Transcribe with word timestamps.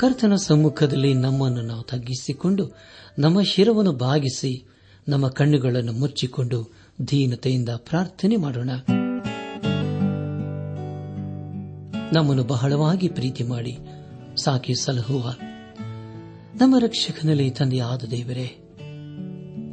ಕರ್ತನ 0.00 0.34
ಸಮ್ಮುಖದಲ್ಲಿ 0.34 1.14
ನಮ್ಮನ್ನು 1.14 1.60
ನಾವು 1.60 1.82
ತಗ್ಗಿಸಿಕೊಂಡು, 1.82 2.70
ನಮ್ಮ 3.18 3.42
ಶಿರವನ್ನು 3.42 3.92
ಬಾಗಿಸಿ, 3.92 4.64
ನಮ್ಮ 5.08 5.28
ಕಣ್ಣುಗಳನ್ನು 5.28 5.92
ಮುಚ್ಚಿಕೊಂಡು 5.92 6.72
ದೀನತೆಯಿಂದ 7.10 7.68
ಪ್ರಾರ್ಥನೆ 7.68 8.36
ಮಾಡೋಣ. 8.36 8.70
ನಮ್ಮನ್ನು 12.12 12.44
ಬಹಳವಾಗಿ 12.44 13.08
ಪ್ರೀತಿ 13.08 13.44
ಮಾಡಿ, 13.44 13.78
ಸಾಕಿ 14.36 14.74
ಸಲಹುವ. 14.74 15.32
ನಮ್ಮ 16.54 16.78
ರಕ್ಷಕನಲ್ಲಿ 16.78 17.50
ತಂದೆಯಾದ 17.50 18.02
ದೇವರೇ, 18.02 18.76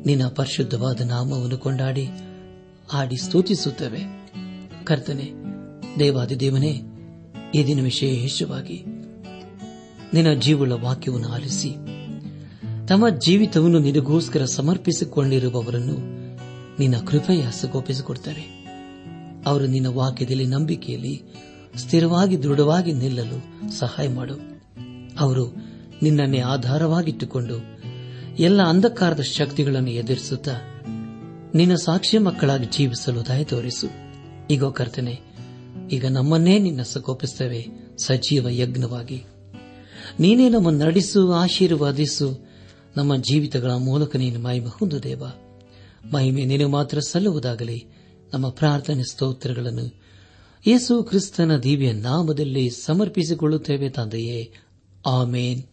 ನಿನ್ನ 0.05 0.27
ಪರಿಶುದ್ಧವಾದ 0.27 1.01
ನಾಮವನ್ನು 1.01 1.57
ಕೊಂಡಾಡಿ 1.57 2.07
ಆಡಿ 2.93 3.17
ಸ್ತುತಿಸುತ್ತೇವೆ. 3.17 4.31
ಕರ್ತನೆ 4.83 5.31
ದೇವಾದಿ 5.99 6.39
ದೇವನೇ 6.39 6.81
ಈ 7.55 7.67
ದಿನ 7.67 7.83
ವಿಶೇಷವಾಗಿ 7.83 8.96
ನಿನ್ನ 10.13 10.33
ಜೀವಳ 10.33 10.71
ವಾಕ್ಯವನ್ನು 10.71 11.27
ಆಲಿಸಿ. 11.27 11.69
ತಮ್ಮ 12.87 13.09
ಜೀವಿತವನ್ನು 13.09 13.79
ನಿನಗೋಸ್ಕರ 13.79 14.45
ಸಮರ್ಪಿಸಿಕೊಂಡಿರುವವರನ್ನು 14.45 15.95
ನಿನ್ನ 16.79 16.95
ಕೃಪೆಯ 17.07 17.41
ಹಸಗೋಪಿಸಿಕೊಡ್ತಾರೆ 17.41 18.57
ಅವರು 19.45 19.67
ನಿನ್ನ 19.67 19.87
ವಾಕ್ಯದಲ್ಲಿ 19.87 20.45
ನಂಬಿಕೆಯಲ್ಲಿ 20.45 21.23
ಸ್ಥಿರವಾಗಿ 21.77 22.43
ದೃಢವಾಗಿ 22.43 22.93
ನಿಲ್ಲಲು 22.93 23.69
ಸಹಾಯ 23.77 24.07
ಮಾಡು. 24.07 24.33
ಅವರು 25.19 25.55
ನಿನ್ನನ್ನೇ 26.03 26.39
ಆಧಾರವಾಗಿಟ್ಟುಕೊಂಡು 26.39 27.55
ಎಲ್ಲ 28.39 28.61
ಅಂಧಕಾರದ 28.61 29.21
ಶಕ್ತಿಗಳನ್ನು 29.21 29.89
ಎದುರಿಸುತ್ತಾ 29.89 30.51
ನಿನ್ನ 31.55 31.75
ಸಾಕ್ಷ್ಯ 31.75 32.19
ಮಕ್ಕಳಾಗಿ 32.19 32.65
ಜೀವಿಸಲು 32.65 33.27
ದಯ 33.27 33.43
ತೋರಿಸು. 33.43 33.87
ಈಗ 34.51 34.63
ಕರ್ತನೆ, 34.65 35.21
ಈಗ 35.91 36.05
ನಮ್ಮನ್ನೇ 36.05 36.59
ನಿನ್ನ 36.59 36.81
ಸಕೋಪಿಸುತ್ತೇವೆ 36.81 37.67
ಸಜೀವ 37.97 38.49
ಯಜ್ಞವಾಗಿ. 38.49 39.23
ನೀನೇ 40.19 40.49
ನಮ್ಮನ್ನು 40.49 40.85
ನಡೆಸು, 40.85 41.33
ಆಶೀರ್ವಾದಿಸು. 41.33 42.47
ನಮ್ಮ 42.97 43.15
ಜೀವಿತಗಳ 43.15 43.71
ಮೂಲಕ 43.71 44.15
ನೀನು 44.15 44.39
ಮಹಿಮೆ 44.39 44.67
ಹೊಂದು 44.67 45.03
ದೇವ. 45.03 45.23
ಮಹಿಮೆ 46.13 46.45
ನೀನು 46.45 46.69
ಮಾತ್ರ 46.69 46.99
ಸಲ್ಲುವುದಾಗಲಿ. 46.99 47.85
ನಮ್ಮ 48.33 48.49
ಪ್ರಾರ್ಥನೆ 48.49 49.03
ಸ್ತೋತ್ರಗಳನ್ನು 49.03 50.01
ಯೇಸು 50.67 51.03
ಕ್ರಿಸ್ತನ 51.03 51.57
ದಿವ್ಯ 51.57 51.91
ನಾಮದಲ್ಲಿ 51.91 52.69
ಸಮರ್ಪಿಸಿಕೊಳ್ಳುತ್ತೇವೆ 52.69 53.89
ತಂದೆಯೇ. 53.89 54.53
ಆಮೇನ್. 55.05 55.63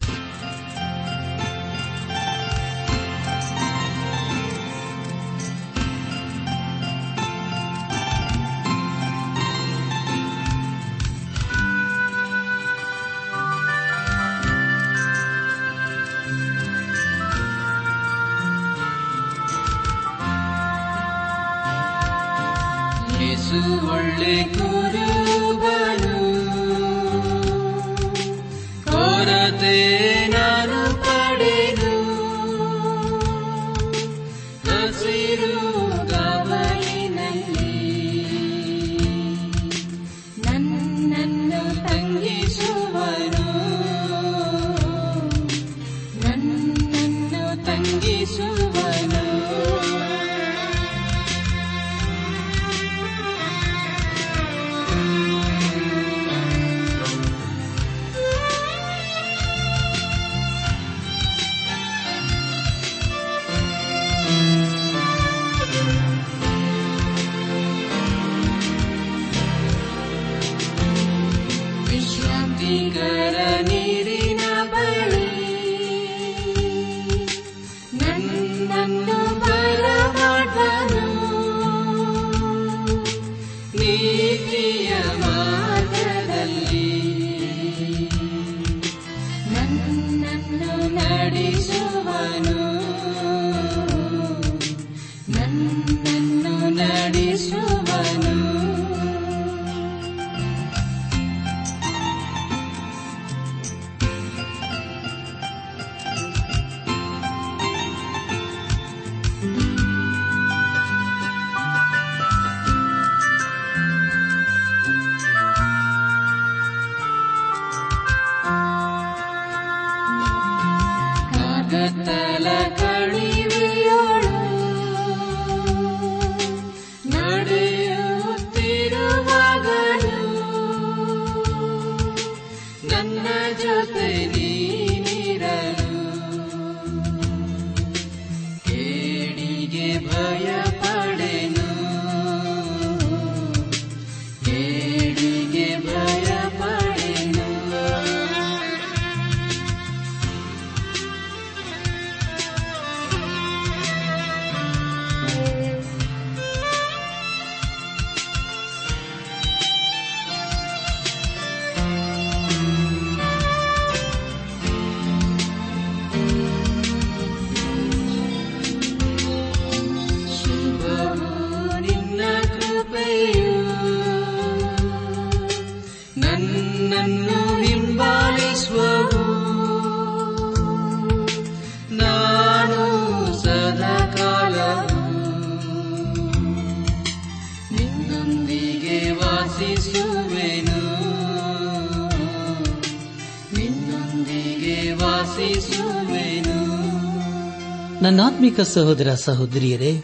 ನನ್ನಾತ್ಮಿಕ 198.05 198.61
ಸಹೋದರ 198.61 199.15
ಸಹೋದರಿಯರೇ, 199.15 200.03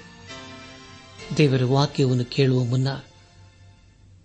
ದೇವರ 1.36 1.64
ವಾಕ್ಯವನ್ನು 1.64 2.24
ಕೇಳುವ 2.24 2.64
ಮುನ್ನ 2.64 2.88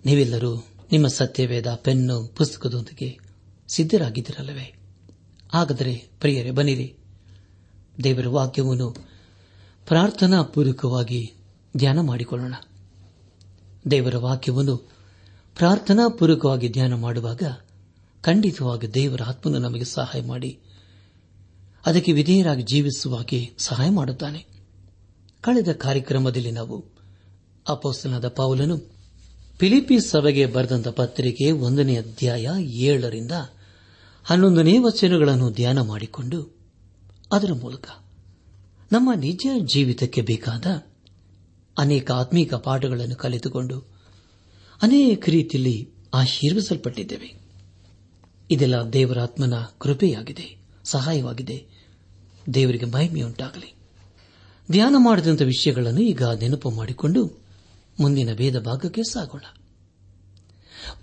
ನೀವೆಲ್ಲರೂ 0.06 0.68
ನಿಮ್ಮ 0.92 1.08
ಸತ್ಯವೇದ 1.08 1.74
ಪೆನ್ನು 1.76 2.28
ಪುಸ್ತಕದೊಂದಿಗೆ 2.36 3.20
ಸಿದ್ದರಾಗಿದ್ದಿರಲ್ಲವೇ 3.68 4.76
ಹಾಗಾದರೆ 5.54 6.04
ಪ್ರಿಯರೇ, 6.20 6.52
ಬನ್ನಿರಿ. 6.52 6.96
ದೇವರ 8.04 8.28
ವಾಕ್ಯವನ್ನು 8.28 8.92
ಪ್ರಾರ್ಥನಾ 9.88 10.42
ಪೂರ್ವಕವಾಗಿ 10.42 11.34
ಧ್ಯಾನ 11.78 12.00
ಮಾಡಿಕೊಳ್ಳೋಣ. 12.00 12.54
ದೇವರ 13.92 14.18
ವಾಕ್ಯವನ್ನು 14.18 14.78
ಪ್ರಾರ್ಥನಾ 15.56 16.08
ಪೂರ್ವಕವಾಗಿ 16.08 16.70
ಧ್ಯಾನ 16.70 16.94
ಮಾಡುವಾಗ 16.94 17.44
ಖಂಡಿತವಾಗಿ 18.22 18.94
ದೇವರ 18.94 19.22
ಆತ್ಮನು 19.24 19.60
ನಮಗೆ 19.60 19.84
ಸಹಾಯ 19.84 20.22
ಮಾಡಿ 20.22 20.60
ಅದಕ್ಕೆ 21.86 22.12
ವಿಧೇಯರಾಗಿ 22.12 22.64
ಜೀವಿಸುವಾಗೆ 22.64 23.52
ಸಹಾಯ 23.58 23.90
ಮಾಡುತ್ತಾನೆ. 23.90 24.46
ಕಳೆದ 25.42 25.72
ಕಾರ್ಯಕ್ರಮದಲ್ಲಿ 25.72 26.52
ನಾವು 26.52 26.86
ಅಪೋಸ್ತನಾದ 27.70 28.28
ಪೌಲನು 28.28 28.78
ಫಿಲಿಪೀಸ್ 29.60 30.08
ಸಭೆಗೆ 30.08 30.46
ಬರೆದಂತ 30.46 30.88
ಪತ್ರಿಕೆ 30.88 31.52
ಒಂದನೇ 31.52 31.96
ಅಧ್ಯಾಯ 31.96 32.48
ಏಳರಿಂದ 32.64 33.32
ಹನ್ನೊಂದನೇ 34.24 34.78
ವಚನಗಳನ್ನು 34.78 35.52
ಧ್ಯಾನ 35.52 35.82
ಮಾಡಿಕೊಂಡು 35.82 36.58
ಅದರ 37.32 37.54
ಮೂಲಕ 37.54 37.88
ನಮ್ಮ 38.92 39.14
ನಿಜ 39.14 39.48
ಜೀವಿತಕ್ಕೆ 39.74 40.22
ಬೇಕಾದ 40.22 40.66
ಅನೇಕ 41.78 42.12
ಆತ್ಮೀಕ 42.12 42.54
ಪಾಠಗಳನ್ನು 42.54 43.16
ಕಲಿತುಕೊಂಡು 43.16 43.80
ಅನೇಕ 44.82 45.30
ರೀತಿಯಲ್ಲಿ 45.30 45.90
ಆಶೀರ್ವಿಸಲ್ಪಟ್ಟಿದ್ದೇವೆ. 46.14 47.40
ಇದೆಲ್ಲ 48.52 48.82
ದೇವರಾತ್ಮನ 48.94 49.54
ಕೃಪೆಯಾಗಿದೆ, 49.80 50.58
ಸಹಾಯವಾಗಿದೆ. 50.84 51.75
ದೇವರಿಗೆ 52.54 52.86
ಮಹಿಮೆಯುಂಟಾಗಲಿ 52.86 53.76
ಧ್ಯಾನ 54.72 54.96
ಮಾಡಿದಂಥ 54.98 55.42
ವಿಷಯಗಳನ್ನು 55.42 56.02
ಈಗ 56.02 56.24
ನೆನಪು 56.24 56.70
ಮಾಡಿಕೊಂಡು 56.70 57.46
ಮುಂದಿನ 58.00 58.34
ಭೇದ 58.34 58.60
ಭಾಗಕ್ಕೆ 58.60 59.04
ಸಾಗೋಣ. 59.04 59.42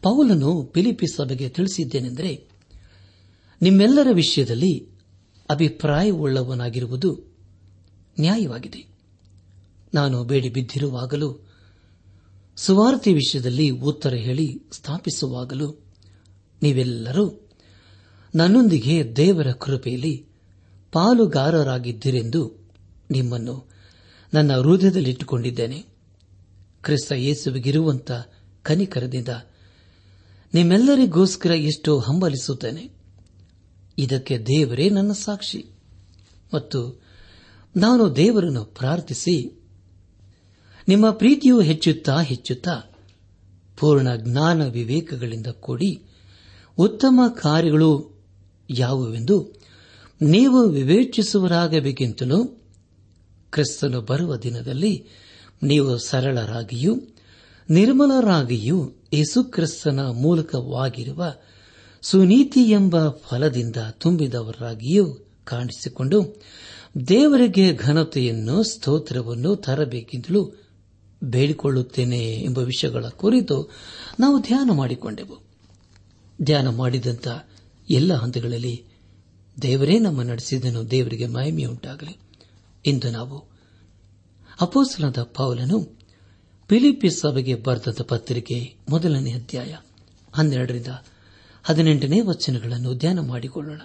ಪೌಲನು 0.02 0.70
ಫಿಲಿಪಿ 0.74 1.06
ಸಭೆಗೆ 1.06 1.48
ತಿಳಿಸಿದ್ದೇನೆಂದರೆ, 1.48 2.48
ನಿಮ್ಮೆಲ್ಲರ 3.62 4.08
ವಿಷಯದಲ್ಲಿ 4.12 4.88
ಅಭಿಪ್ರಾಯವುಳ್ಳವನಾಗಿರುವುದು 5.50 7.36
ನ್ಯಾಯವಾಗಿದೆ. 8.20 8.86
ನಾನು 9.94 10.24
ಬೇಡಿ 10.24 10.48
ಬಿದ್ದಿರುವಾಗಲೂ, 10.48 11.46
ಸುವಾರ್ತೆ 12.56 13.12
ವಿಷಯದಲ್ಲಿ 13.12 13.70
ಉತ್ತರ 13.70 14.14
ಹೇಳಿ 14.14 14.62
ಸ್ಥಾಪಿಸುವಾಗಲೂ 14.72 15.84
ನೀವೆಲ್ಲರೂ 16.62 17.48
ನನ್ನೊಂದಿಗೆ 18.34 19.16
ದೇವರ 19.16 19.52
ಕೃಪೆಯಲ್ಲಿ 19.52 20.31
ಪಾಲುಗಾರರಾಗಿದ್ದೀರೆಂದು 20.92 22.52
ನಿಮ್ಮನ್ನು 23.10 23.70
ನನ್ನ 24.34 24.56
ಹೃದಯದಲ್ಲಿಟ್ಟುಕೊಂಡಿದ್ದೇನೆ. 24.56 25.86
ಕ್ರಿಸ್ತ 26.82 27.12
ಯೇಸುವಿಗಿರುವಂತ 27.12 28.10
ಕನಿಕರದಿಂದ 28.62 29.28
ನಿಮ್ಮೆಲ್ಲರಿಗೋಸ್ಕರ 30.54 31.50
ಎಷ್ಟೋ 31.50 31.98
ಹಂಬಲಿಸುತ್ತೇನೆ. 31.98 32.90
ಇದಕ್ಕೆ 33.98 34.38
ದೇವರೇ 34.38 34.88
ನನ್ನ 34.88 35.12
ಸಾಕ್ಷಿ. 35.12 35.66
ಮತ್ತು 36.54 37.02
ನಾನು 37.76 38.16
ದೇವರನ್ನು 38.16 38.64
ಪ್ರಾರ್ಥಿಸಿ, 38.64 39.62
ನಿಮ್ಮ 40.88 41.10
ಪ್ರೀತಿಯು 41.10 41.60
ಹೆಚ್ಚುತ್ತಾ 41.60 42.20
ಹೆಚ್ಚುತ್ತಾ 42.20 42.82
ಪೂರ್ಣ 43.78 44.14
ಜ್ಞಾನ 44.16 44.66
ವಿವೇಕಗಳಿಂದ 44.66 45.46
ಕೂಡಿ 45.46 46.02
ಉತ್ತಮ 46.78 47.20
ಕಾರ್ಯಗಳು 47.40 48.22
ಯಾವುವೆಂದು 48.70 49.61
ನೀವು 50.22 50.68
ವಿವೇಚಿಸುವರಾಗಬೇಕೆಂತಲೂ 50.68 52.44
ಕ್ರಿಸ್ತನು 53.50 54.00
ಬರುವ 54.00 54.36
ದಿನದಲ್ಲಿ 54.36 55.06
ನೀವು 55.62 55.98
ಸರಳರಾಗಿಯೂ 55.98 57.00
ನಿರ್ಮಲರಾಗಿಯೂ 57.70 58.92
ಯೇಸುಕ್ರಿಸ್ತನ 59.12 60.00
ಮೂಲಕವಾಗಿರುವ 60.00 61.32
ಸುನೀತಿ 62.02 62.60
ಎಂಬ 62.60 63.08
ಫಲದಿಂದ 63.08 63.76
ತುಂಬಿದವರಾಗಿಯೂ 63.90 65.26
ಕಾಣಿಸಿಕೊಂಡು 65.44 66.42
ದೇವರಿಗೆ 67.08 67.74
ಘನತೆಯನ್ನು, 67.76 68.62
ಸ್ತೋತ್ರವನ್ನು 68.62 69.56
ತರಬೇಕೆಂದಲೂ 69.56 70.52
ಬೇಡಿಕೊಳ್ಳುತ್ತೇನೆ 71.24 72.18
ಎಂಬ 72.18 72.58
ವಿಷಯಗಳ 72.58 73.04
ಕುರಿತು 73.06 73.70
ನಾವು 74.20 74.40
ಧ್ಯಾನ 74.40 74.70
ಮಾಡಿಕೊಂಡೆವು. 74.72 75.42
ಧ್ಯಾನ 76.42 76.68
ಮಾಡಿದಂತ 76.68 77.28
ಎಲ್ಲ 77.90 78.14
ಹಂತಗಳಲ್ಲಿ 78.14 78.84
ದೇವರೇ 79.62 79.98
ನಮ್ಮ 79.98 80.22
ನಡೆಸಿದನು, 80.22 80.90
ದೇವರಿಗೆ 80.90 81.26
ಮಹಿಮೆಯುಂಟಾಗಲಿ. 81.26 82.18
ಇಂದು 82.86 83.10
ನಾವು 83.10 83.52
ಅಪೋಸಲದ 84.60 85.22
ಪೌಲನು 85.22 85.98
ಫಿಲಿಪಿ 86.68 87.10
ಸಭೆಗೆ 87.10 87.54
ಬರೆದ 87.54 88.02
ಪತ್ರಿಕೆ 88.02 88.74
ಮೊದಲನೇ 88.88 89.32
ಅಧ್ಯಾಯ 89.32 89.76
ಹನ್ನೆರಡರಿಂದ 90.32 90.86
ಹದಿನೆಂಟನೇ 91.62 92.20
ವಚನಗಳನ್ನು 92.20 92.94
ಧ್ಯಾನ 92.94 93.20
ಮಾಡಿಕೊಳ್ಳೋಣ. 93.20 93.80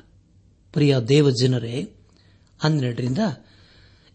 ಪ್ರಿಯ 0.74 1.00
ದೇವಜನರೇ, 1.00 1.94
ಹನ್ನೆರಡರಿಂದ 2.60 3.18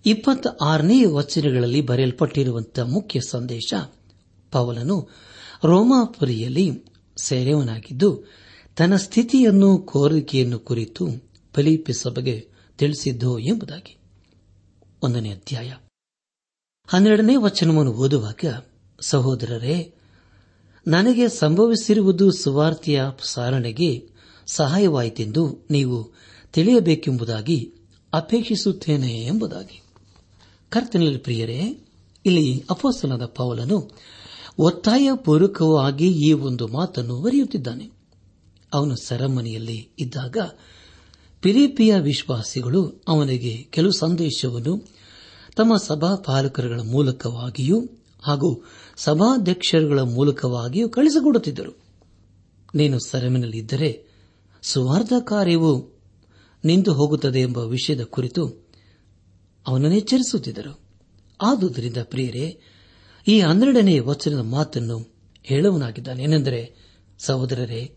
ಇಪ್ಪತ್ತ 0.06 0.46
ಆರನೇ 0.64 1.05
ವಚನಗಳಲ್ಲಿ 1.05 1.81
ಬರೆಯಲ್ಪಟ್ಟಿರುವಂತಹ 1.81 2.82
ಮುಖ್ಯ 2.82 3.20
ಸಂದೇಶ 3.28 3.75
ಪವಲನು 4.50 5.08
ರೋಮಾಪುರಿಯಲ್ಲಿ 5.64 6.84
ಸೇರೆಯವನಾಗಿದ್ದು, 7.22 8.25
ತನ್ನ 8.76 8.96
ಸ್ಥಿತಿಯನ್ನು 8.96 9.78
ಕೋರಿಕೆಯನ್ನು 9.78 10.58
ಕುರಿತು 10.58 11.31
ಫಿಲಿಪಿ 11.54 11.93
ಸಭೆಗೆ 11.93 12.49
ತಿಳಿಸಿದ್ದು 12.78 13.38
ಎಂಬುದಾಗಿ. 13.38 13.96
ಒಂದನೇ 15.02 15.31
ಅಧ್ಯಾಯ. 15.31 15.75
ಹನ್ನೆರಡನೇ 16.87 17.37
ವಚನವನ್ನು 17.37 17.93
ಓದುವಾಗ 17.93 18.64
ಸಹೋದರರೇ, 19.00 19.94
ನನಗೆ 20.87 21.28
ಸಂಭವಿಸಿರುವುದು 21.28 22.32
ಸುವಾರ್ತೆಯ 22.32 23.02
ಸಾರಣೆಗೆ 23.22 24.10
ಸಹಾಯವಾಯಿತೆಂದು 24.46 25.66
ನೀವು 25.70 26.12
ತಿಳಿಯಬೇಕೆಂಬುದಾಗಿ 26.52 27.72
ಅಪೇಕ್ಷಿಸುತ್ತೇನೆ 28.12 29.25
ಎಂಬುದಾಗಿ. 29.25 29.82
ಕರ್ತನಲ್ಲಿ 30.69 31.19
ಪ್ರಿಯರೇ, 31.19 31.88
ಇಲ್ಲಿ 32.26 32.64
ಅಪೋಸನದ 32.70 33.25
ಪೌಲನು 33.25 33.90
ಒತ್ತಾಯ 34.58 35.10
ಪೂರ್ವಕವಾಗಿ 35.14 36.28
ಈ 36.28 36.32
ಒಂದು 36.32 36.69
ಮಾತನ್ನು 36.69 37.20
ಬರೆಯುತ್ತಿದ್ದಾನೆ. 37.20 37.90
ಅವನು 38.75 38.96
ಸೆರೆಮನೆಯಲ್ಲಿ 38.96 39.88
ಇದ್ದಾಗ 39.98 40.37
ಪಿಲಿಪಿಯ 41.43 41.97
ವಿಶ್ವಾಸಿಗಳು 41.97 43.03
ಅವನಿಗೆ 43.09 43.62
ಕೆಲವು 43.62 43.93
ಸಂದೇಶವನ್ನು 43.93 44.89
ತಮ್ಮ 45.56 45.77
ಸಭಾ 45.77 46.15
ಪಾಲಕರುಗಳ 46.15 46.81
ಮೂಲಕವಾಗಿಯೂ 46.81 47.89
ಹಾಗೂ 48.22 48.65
ಸಭಾಧ್ಯಕ್ಷರುಗಳ 48.96 50.01
ಮೂಲಕವಾಗಿಯೂ 50.01 50.89
ಕಳಿಸಿಕೊಡುತ್ತಿದ್ದರು. 50.89 51.77
ನೀನು 52.75 52.99
ಸರಮಿನಲ್ಲಿದ್ದರೆ 53.06 54.05
ಸುವಾರ್ಧ 54.63 55.13
ಕಾರ್ಯವು 55.20 55.91
ನಿಂತು 56.65 56.93
ಹೋಗುತ್ತದೆ 56.93 57.41
ಎಂಬ 57.41 57.58
ವಿಷಯದ 57.58 58.03
ಕುರಿತು 58.03 58.69
ಅವನನ್ನು 59.67 59.96
ಎಚ್ಚರಿಸುತ್ತಿದ್ದರು. 59.96 60.81
ಆದುದರಿಂದ 61.43 61.96
ಪ್ರಿಯರೇ, 62.03 62.61
ಈ 63.29 63.41
ಹನ್ನೆರಡನೇ 63.41 63.99
ವಚನದ 63.99 64.39
ಮಾತನ್ನು 64.39 65.15
ಹೇಳುವನಾಗಿದ್ದಾನೆ 65.43 66.22
ಏನೆಂದರೆ, 66.22 66.75
ಸಹೋದರರೇ 67.19 67.96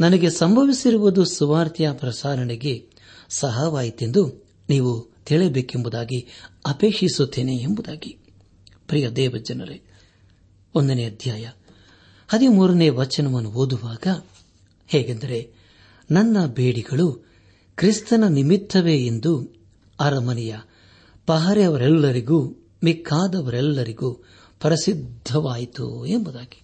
ನನಗೆ 0.00 0.30
ಸಂಭವಿಸಿರುವುದು 0.30 1.24
ಸುವಾರ್ತೆಯ 1.24 1.92
ಪ್ರಸಾರಣೆಗೆ 1.92 2.90
ಸಹವಾಯಿತೆಂದು 3.28 4.46
ನೀವು 4.68 5.12
ತಿಳಿಯಬೇಕೆಂಬುದಾಗಿ 5.26 6.28
ಅಪೇಕ್ಷಿಸುತ್ತೇನೆ 6.66 7.56
ಎಂಬುದಾಗಿ. 7.56 8.16
ಪ್ರಿಯ 8.88 9.10
ದೇವಜನರೇ, 9.10 9.82
ಒಂದನೇ 10.74 11.04
ಅಧ್ಯಾಯ 11.04 11.48
ಹದಿಮೂರನೇ 12.28 12.88
ವಚನವನ್ನು 12.88 13.50
ಓದುವಾಗ 13.50 14.22
ಹೇಗೆಂದರೆ, 14.88 15.52
ನನ್ನ 16.10 16.46
ಬೇಡಿಗಳು 16.46 17.12
ಕ್ರಿಸ್ತನ 17.76 18.24
ನಿಮಿತ್ತವೇ 18.28 18.98
ಎಂದು 18.98 19.48
ಅರಮನೆಯ 20.00 20.56
ಪಹರೆಯವರೆಲ್ಲರಿಗೂ, 21.26 22.56
ಮಿಕ್ಕಾದವರೆಲ್ಲರಿಗೂ 22.84 24.12
ಪ್ರಸಿದ್ಧವಾಯಿತು 24.60 26.06
ಎಂಬುದಾಗಿ. 26.06 26.62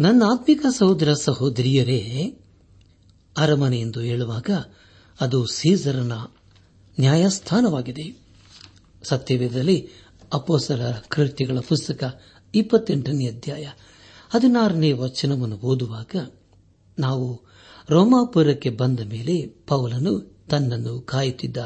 ನನ್ನ 0.00 0.22
ಆತ್ಮಿಕ 0.32 0.66
ಸಹೋದರ 0.78 1.12
ಸಹೋದರಿಯರೇ, 1.12 2.38
ಅರಮನೆ 3.36 3.80
ಎಂದು 3.80 4.00
ಹೇಳುವಾಗ 4.00 4.50
ಅದು 5.20 5.46
ಸೀಸರನ 5.46 6.12
ನ್ಯಾಯಸ್ಥಾನವಾಗಿದೆ. 7.00 8.22
ಸತ್ಯವೇದದಲ್ಲಿ 9.04 9.88
ಅಪೋಸರ 10.32 10.92
ಕೃತ್ಯಗಳ 11.08 11.58
ಪುಸ್ತಕ 11.58 12.20
ಇಪ್ಪತ್ತೆಂಟನೇ 12.54 13.26
ಅಧ್ಯಾಯ 13.26 13.68
ಹದಿನಾರನೇ 14.30 14.92
ವಚನವನ್ನು 14.92 15.56
ಓದುವಾಗ 15.56 16.30
ನಾವು 16.98 17.42
ರೋಮಾಪುರಕ್ಕೆ 17.90 18.70
ಬಂದ 18.70 19.00
ಮೇಲೆ 19.00 19.46
ಪೌಲನು 19.46 20.44
ತನ್ನನ್ನು 20.50 21.00
ಕಾಯುತ್ತಿದ್ದ 21.00 21.56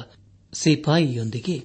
ಸಿಪಾಯಿಯೊಂದಿಗೆ 0.52 1.64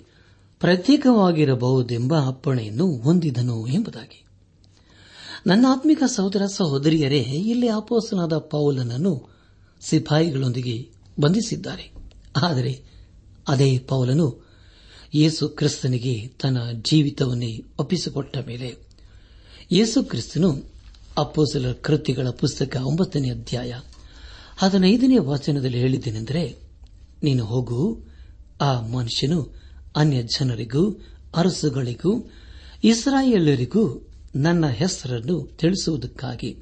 ಪ್ರತ್ಯೇಕವಾಗಿರಬಹುದೆಂಬ 0.59 2.13
ಅಪ್ಪಣೆಯನ್ನು 2.27 2.87
ಹೊಂದಿದನು 2.87 3.67
ಎಂಬುದಾಗಿ. 3.67 4.25
ನನ್ನ 5.47 5.65
ಆತ್ಮಿಕ 5.69 6.03
ಸಹೋದರ 6.03 6.41
ಸಹೋದರಿಯರೇ, 6.45 7.19
ಇಲ್ಲಿ 7.19 7.67
ಅಪೋಸನಾದ 7.67 8.37
ಪೌಲನನ್ನು 8.37 9.29
ಸಿಪಾಯಿಗಳೊಂದಿಗೆ 9.81 10.89
ಬಂಧಿಸಿದ್ದಾರೆ. 11.19 11.91
ಆದರೆ 12.41 12.83
ಅದೇ 13.47 13.79
ಪೌಲನು 13.79 14.47
ಯೇಸು 15.13 15.49
ಕ್ರಿಸ್ತನಿಗೆ 15.49 16.27
ತನ್ನ 16.27 16.57
ಜೀವಿತವನ್ನೇ 16.71 17.63
ಒಪ್ಪಿಸಿಕೊಟ್ಟ 17.79 18.37
ಮೇಲೆ 18.37 18.75
ಯೇಸು 19.71 20.03
ಕ್ರಿಸ್ತನು 20.03 20.63
ಅಪ್ಪೋಸಲ 21.17 21.71
ಕೃತಿಗಳ 21.71 22.29
ಪುಸ್ತಕ 22.29 22.77
ಒಂಬತ್ತನೇ 22.85 23.29
ಅಧ್ಯಾಯ 23.29 23.73
ಹದಿನೈದನೇ 24.57 25.17
ವಾಚನದಲ್ಲಿ 25.17 25.77
ಹೇಳಿದ್ದೇನೆಂದರೆ, 25.77 26.59
ನೀನು 27.23 27.45
ಹೋಗು, 27.45 27.99
ಆ 28.61 28.81
ಮನುಷ್ಯನು 28.81 29.55
ಅನ್ಯ 29.95 30.23
ಜನರಿಗೂ 30.23 31.01
ಅರಸುಗಳಿಗೂ 31.35 32.31
ಇಸ್ರಾಯೇಲರಿಗೂ 32.83 34.10
ನನ್ನ 34.35 34.67
ಹೆಸರನ್ನು 34.67 35.57
ತಿಳಿಸುವುದಕ್ಕಾಗಿ 35.57 36.57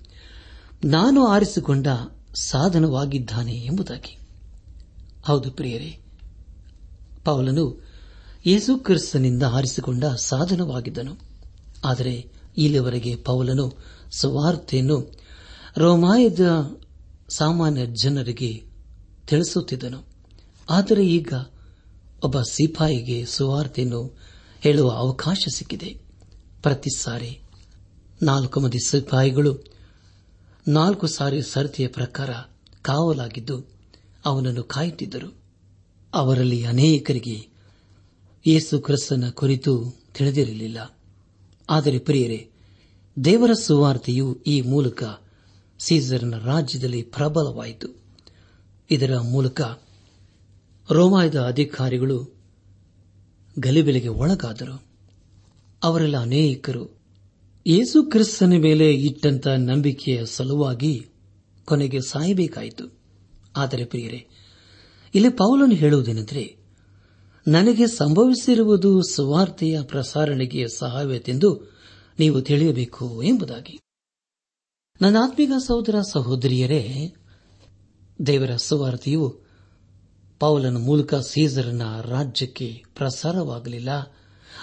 ನಾನು 0.85 1.27
ಆರಿಸಿಕೊಂಡ 1.27 1.88
ಸಾಧನವಾಗಿದ್ದಾನೆ 2.35 3.55
ಎಂಬುದಾಗಿ. 3.55 4.17
ಹೌದು 5.23 5.51
ಪ್ರಿಯರೇ, 5.51 5.99
ಪೌಲನು 7.25 7.83
ಯೇಸು 8.45 8.77
ಕ್ರಿಸ್ತನಿಂದ 8.77 9.43
ಆರಿಸಿಕೊಂಡ 9.43 10.05
ಸಾಧನವಾಗಿದ್ದನು. 10.05 11.15
ಆದರೆ 11.85 12.31
ಇಲ್ಲಿವರೆಗೆ 12.57 13.15
ಪೌಲನು 13.15 13.73
ಸುವಾರ್ತೆಯನ್ನು 14.11 15.13
ರೋಮಾಯದ 15.77 16.75
ಸಾಮಾನ್ಯ 17.29 17.85
ಜನರಿಗೆ 17.85 18.63
ತಿಳಿಸುತ್ತಿದ್ದನು. 19.27 20.05
ಆದರೆ 20.69 21.07
ಈಗ 21.07 21.33
ಒಬ್ಬ 22.23 22.41
ಸಿಪಾಯಿಗೆ 22.41 23.25
ಸುವಾರ್ತೆಯನ್ನು 23.25 24.17
ಹೇಳುವ 24.59 24.91
ಅವಕಾಶ 24.91 25.38
ಸಿಕ್ಕಿದೆ. 25.55 25.97
ಪ್ರತಿ 26.63 26.89
ಸಾರಿ 26.89 27.39
ನಾಲ್ಕು 28.21 28.59
ಮಂದಿ 28.59 28.79
ಸಿಪಾಯಿಗಳು, 28.79 29.57
ನಾಲ್ಕು 30.67 31.07
ಸಾರಿ 31.07 31.41
ಸರತಿಯ 31.41 31.88
ಪ್ರಕಾರ 31.88 32.29
ಕಾವಲಾಗಿದ್ದು 32.81 33.65
ಅವನನ್ನು 34.25 34.63
ಕಾಯುತ್ತಿದ್ದರು. 34.63 35.35
ಅವರಲ್ಲಿ 36.13 36.65
ಅನೇಕರಿಗೆ 36.65 37.47
ಯೇಸು 38.47 38.79
ಕ್ರಿಸ್ತನ 38.79 39.29
ಕುರಿತು 39.29 39.95
ತಿಳಿದಿರಲಿಲ್ಲ. 40.13 40.97
ಆದರೆ 41.69 41.99
ಪ್ರಿಯರೇ, 41.99 42.49
ದೇವರ 43.23 43.53
ಸುವಾರ್ತೆಯು 43.53 44.43
ಈ 44.47 44.61
ಮೂಲಕ 44.61 45.03
ಸೀಸರ್ನ 45.79 46.38
ರಾಜ್ಯದಲ್ಲಿ 46.38 47.01
ಪ್ರಬಲವಾಯಿತು. 47.01 47.88
ಇದರ 48.91 49.19
ಮೂಲಕ 49.19 49.61
ರೋಮಾಯದ 50.91 51.41
ಅಧಿಕಾರಿಗಳು 51.41 52.35
ಗಲಿಬಿಲಿಗೆ 53.59 54.07
ಒಳಗಾದರು. 54.07 54.83
ಅವರೆಲ್ಲ 55.83 56.17
ಅನೇಕರು 56.17 56.99
ಯೇಸು 57.68 58.04
ಕ್ರಿಸ್ತನ 58.04 58.54
ಮೇಲೆ 58.58 58.94
ಇಟ್ಟಂತ 58.94 59.48
ನಂಬಿಕೆಯ 59.48 60.25
ಸಲುವಾಗಿ 60.25 61.08
ಕೊನೆಗೆ 61.66 62.01
ಸಾಯಬೇಕಾಯಿತು. 62.01 63.00
ಆದರೆ 63.58 63.86
ಪ್ರಿಯರೇ, 63.86 64.28
ಇಲ್ಲಿ 65.16 65.30
ಪೌಲನು 65.30 65.75
ಹೇಳುವುದೇನೆಂದರೆ, 65.75 66.58
ನನಗೆ 67.48 67.88
ಸಂಭವಿಸಿರುವುದು 67.88 69.01
ಸುವಾರ್ತೆಯ 69.01 69.82
ಪ್ರಸಾರಣೆಗೆ 69.82 70.66
ಸಹಾಯವೆಂದು 70.78 71.78
ನೀವು 72.20 72.42
ತಿಳಿಯಬೇಕು 72.42 73.24
ಎಂಬುದಾಗಿ. 73.24 73.80
ನನ್ನ 75.01 75.18
ಆತ್ಮಿಕ 75.24 75.50
ಸಹೋದರ 75.50 75.96
ಸಹೋದರಿಯರೇ, 76.12 77.13
ದೇವರ 78.25 78.56
ಸುವಾರ್ತೆಯು 78.56 79.42
ಪೌಲನ 80.39 80.78
ಮೂಲಕ 80.78 81.16
ಸೀಸರನ 81.16 81.82
ರಾಜ್ಯಕ್ಕೆ 82.01 82.84
ಪ್ರಸಾರವಾಗಲಿಲ್ಲ. 82.96 83.89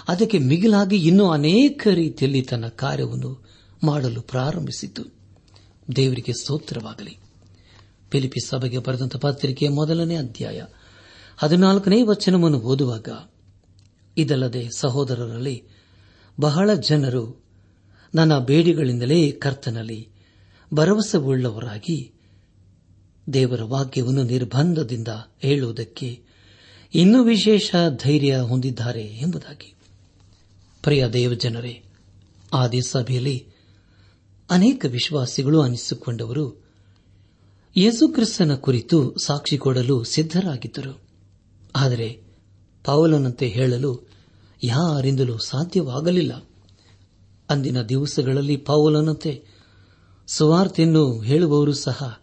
ಅದಕ್ಕೆ 0.09 0.39
ಮಿಗಿಲಾಗಿ 0.39 0.97
ಇನ್ನೂ 0.97 1.31
ಅನೇಕ 1.31 1.89
ರೀತಿಯಲ್ಲಿ 1.95 2.43
ತನ್ನ 2.43 2.69
ಕಾರ್ಯವನ್ನು 2.69 3.47
ಮಾಡಲು 3.85 4.23
ಪ್ರಾರಂಭಿಸಿತು. 4.23 5.03
ದೇವರಿಗೆ 5.97 6.33
ಸ್ತೋತ್ರವಾಗಲಿ. 6.33 7.19
ಫಿಲಿಪಿ 8.11 8.49
ಸಭೆಗೆ 8.49 8.79
ಬರೆದಂತಹ 8.79 9.19
ಪತ್ರಿಕೆಯ 9.19 9.69
ಮೊದಲನೇ 9.69 10.17
ಅಧ್ಯಾಯ 10.17 10.63
ಹದಿನಾಲ್ಕನೇ 11.37 12.03
ವಚನವನ್ನು 12.03 12.59
ಓದುವಾಗ, 12.61 13.09
ಇದಲ್ಲದೆ 14.17 14.69
ಸಹೋದರರಲ್ಲಿ 14.77 15.65
ಬಹಳ 16.41 16.75
ಜನರು 16.75 17.45
ನನ್ನ 18.15 18.39
ಬೇಡಿಗಳಿಂದಲೇ 18.39 19.31
ಕರ್ತನಲ್ಲಿ 19.31 20.09
ಭರವಸೆ 20.75 21.19
ಉಳ್ಳವರಾಗಿ 21.19 22.13
ದೇವರ 23.33 23.63
ವಾಕ್ಯವನ್ನು 23.63 24.23
ನಿರ್ಬಂಧದಿಂದ 24.23 25.09
ಹೇಳುವುದಕ್ಕೆ 25.43 26.23
ಇನ್ನೂ 26.95 27.23
ವಿಶೇಷ 27.23 27.75
ಧೈರ್ಯ 28.05 28.39
ಹೊಂದಿದ್ದಾರೆ 28.39 29.03
ಎಂಬುದಾಗಿ. 29.03 29.76
ಪ್ರಿಯ 30.87 31.09
ದೇವಜನರೇ, 31.09 31.83
ಆದಿ 32.55 32.83
ಸಭೆಯಲ್ಲಿ 32.83 33.47
ಅನೇಕ 34.51 34.85
ವಿಶ್ವಾಸಿಗಳು 34.89 35.61
ಅನಿಸಿಕೊಂಡವರು. 35.61 36.65
ಯೇಸುಕ್ರಿಸ್ತನ 37.77 38.55
ಕುರಿತು 38.55 39.15
ಸಾಕ್ಷಿ 39.25 39.59
ಕೊಡಲು 39.59 40.05
ಸಿದ್ದರಾಗಿದ್ದರು 40.05 41.01
ಆದರೆ 41.77 42.23
ಪೌಲನಂತೆ 42.85 43.49
ಹೇಳಲು 43.49 44.09
ಯಾರಿಂದಲೂ 44.63 45.39
ಸಾಧ್ಯವಾಗಲಿಲ್ಲ. 45.39 46.49
ಅಂದಿನ 47.51 47.83
ದಿವಸಗಳಲ್ಲಿ 47.83 48.57
ಪೌಲನಂತೆ 48.57 49.45
ಸುವಾರ್ತೆಯನ್ನು 50.27 51.21
ಹೇಳುವವರು 51.21 51.73
ಸಹ 51.73 52.21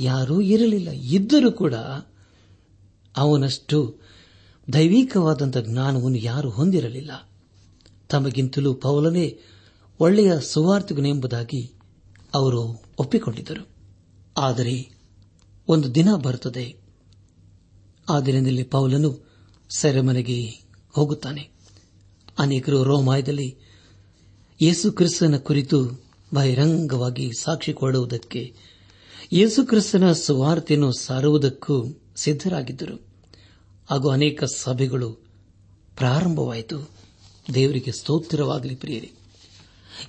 ಯಾರೂ 0.00 0.40
ಇರಲಿಲ್ಲ. 0.40 0.90
ಇದ್ದರೂ 0.90 1.52
ಕೂಡ 1.52 1.74
ಅವನಷ್ಟು 3.16 3.94
ದೈವಿಕವಾದಂಥ 4.72 5.56
ಜ್ಞಾನವನ್ನು 5.58 6.18
ಯಾರು 6.18 6.50
ಹೊಂದಿರಲಿಲ್ಲ. 6.50 7.31
ತಮಗಿಂತಲೂ 8.12 8.74
ಪೌಲನೇ 8.74 9.38
ಒಳ್ಳೆಯ 10.00 10.32
ಸುವಾರ್ತಿಗನೆಂಬುದಾಗಿ 10.40 11.72
ಅವರು 12.34 12.82
ಒಪ್ಪಿಕೊಂಡಿದ್ದರು. 12.98 13.68
ಆದರೆ 14.38 14.98
ಒಂದು 15.68 15.94
ದಿನ 15.94 16.14
ಬರುತ್ತದೆ. 16.14 16.76
ಆ 18.10 18.20
ದಿನದಲ್ಲಿ 18.20 18.62
ಪೌಲನು 18.62 19.20
ಸೆರೆಮನೆಗೆ 19.76 20.50
ಹೋಗುತ್ತಾನೆ. 20.92 21.48
ಅನೇಕರು 22.38 22.84
ರೋಮಾಯದಲ್ಲಿ 22.84 23.56
ಯೇಸು 24.62 24.92
ಕ್ರಿಸ್ತನ 24.92 25.36
ಕುರಿತು 25.36 26.04
ಬಹಿರಂಗವಾಗಿ 26.34 27.30
ಸಾಕ್ಷಿ 27.40 27.72
ಕೊಡುವುದಕ್ಕೆ, 27.72 28.54
ಯೇಸು 29.32 29.66
ಕ್ರಿಸ್ತನ 29.66 30.12
ಸುವಾರ್ತೆಯನ್ನು 30.12 30.92
ಸಾರುವುದಕ್ಕೂ 30.92 31.84
ಸಿದ್ದರಾಗಿದ್ದರು 32.16 33.06
ಹಾಗೂ 33.90 34.08
ಅನೇಕ 34.08 34.44
ಸಭೆಗಳು 34.44 35.12
ಪ್ರಾರಂಭವಾಯಿತು. 35.96 36.90
ದೇವರಿಗೆ 37.54 37.92
ಸ್ತೋತ್ರವಾಗಲಿ 37.92 38.74
ಪ್ರಿಯರಿ. 38.74 39.12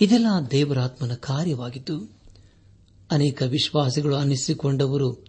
ಇದೆಲ್ಲ 0.02 0.28
ದೇವರಾತ್ಮನ 0.52 1.14
ಕಾರ್ಯವಾಗಿದ್ದು, 1.14 2.10
ಅನೇಕ 3.12 3.44
ವಿಶ್ವಾಸಿಗಳು 3.48 4.16
ಅನ್ನಿಸಿಕೊಂಡವರು 4.16 5.26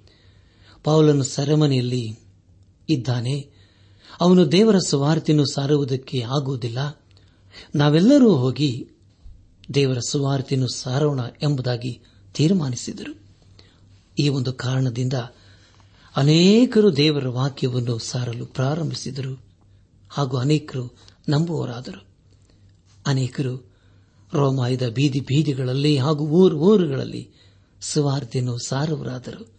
ಪೌಲನು 0.84 1.22
ಸರಮನೆಯಲ್ಲಿ 1.22 2.18
ಇದ್ದಾನೆ. 2.88 3.50
ಅವನು 4.20 4.52
ದೇವರ 4.52 4.78
ಸುವಾರ್ತೆಯನ್ನು 4.78 5.46
ಸಾರುವುದಕ್ಕೆ 5.46 6.22
ಆಗುವುದಿಲ್ಲ. 6.22 7.00
ನಾವೆಲ್ಲರೂ 7.74 8.34
ಹೋಗಿ 8.36 8.88
ದೇವರ 9.74 9.98
ಸುವಾರ್ತೆಯನ್ನು 10.08 10.68
ಸಾರೋಣ 10.68 11.20
ಎಂಬುದಾಗಿ 11.42 12.00
ತೀರ್ಮಾನಿಸಿದರು. 12.34 13.18
ಈ 14.18 14.28
ಒಂದು 14.28 14.52
ಕಾರಣದಿಂದ 14.52 15.12
ಅನೇಕರು 16.16 16.96
ದೇವರ 16.96 17.28
ವಾಕ್ಯವನ್ನು 17.28 17.98
ಸಾರಲು 17.98 18.46
ಪ್ರಾರಂಭಿಸಿದರು. 18.46 19.42
ಹಾಗೂ 20.08 20.36
ಅನೇಕರು 20.36 21.13
ನಂಬುವರಾದರು 21.28 22.06
ಅನೇಕರು 23.06 23.70
ರೋಮಾಯದ 24.32 24.88
ಬೀದಿ 24.88 25.20
ಬೀದಿಗಳಲ್ಲಿ 25.20 25.98
ಹಾಗೂ 25.98 26.24
ಊರು 26.24 26.58
ಊರುಗಳಲ್ಲಿ 26.58 27.30
ಸುವಾರ್ತೆಯನ್ನು 27.80 28.58
ಸಾರುವರಾದರು 28.58 29.52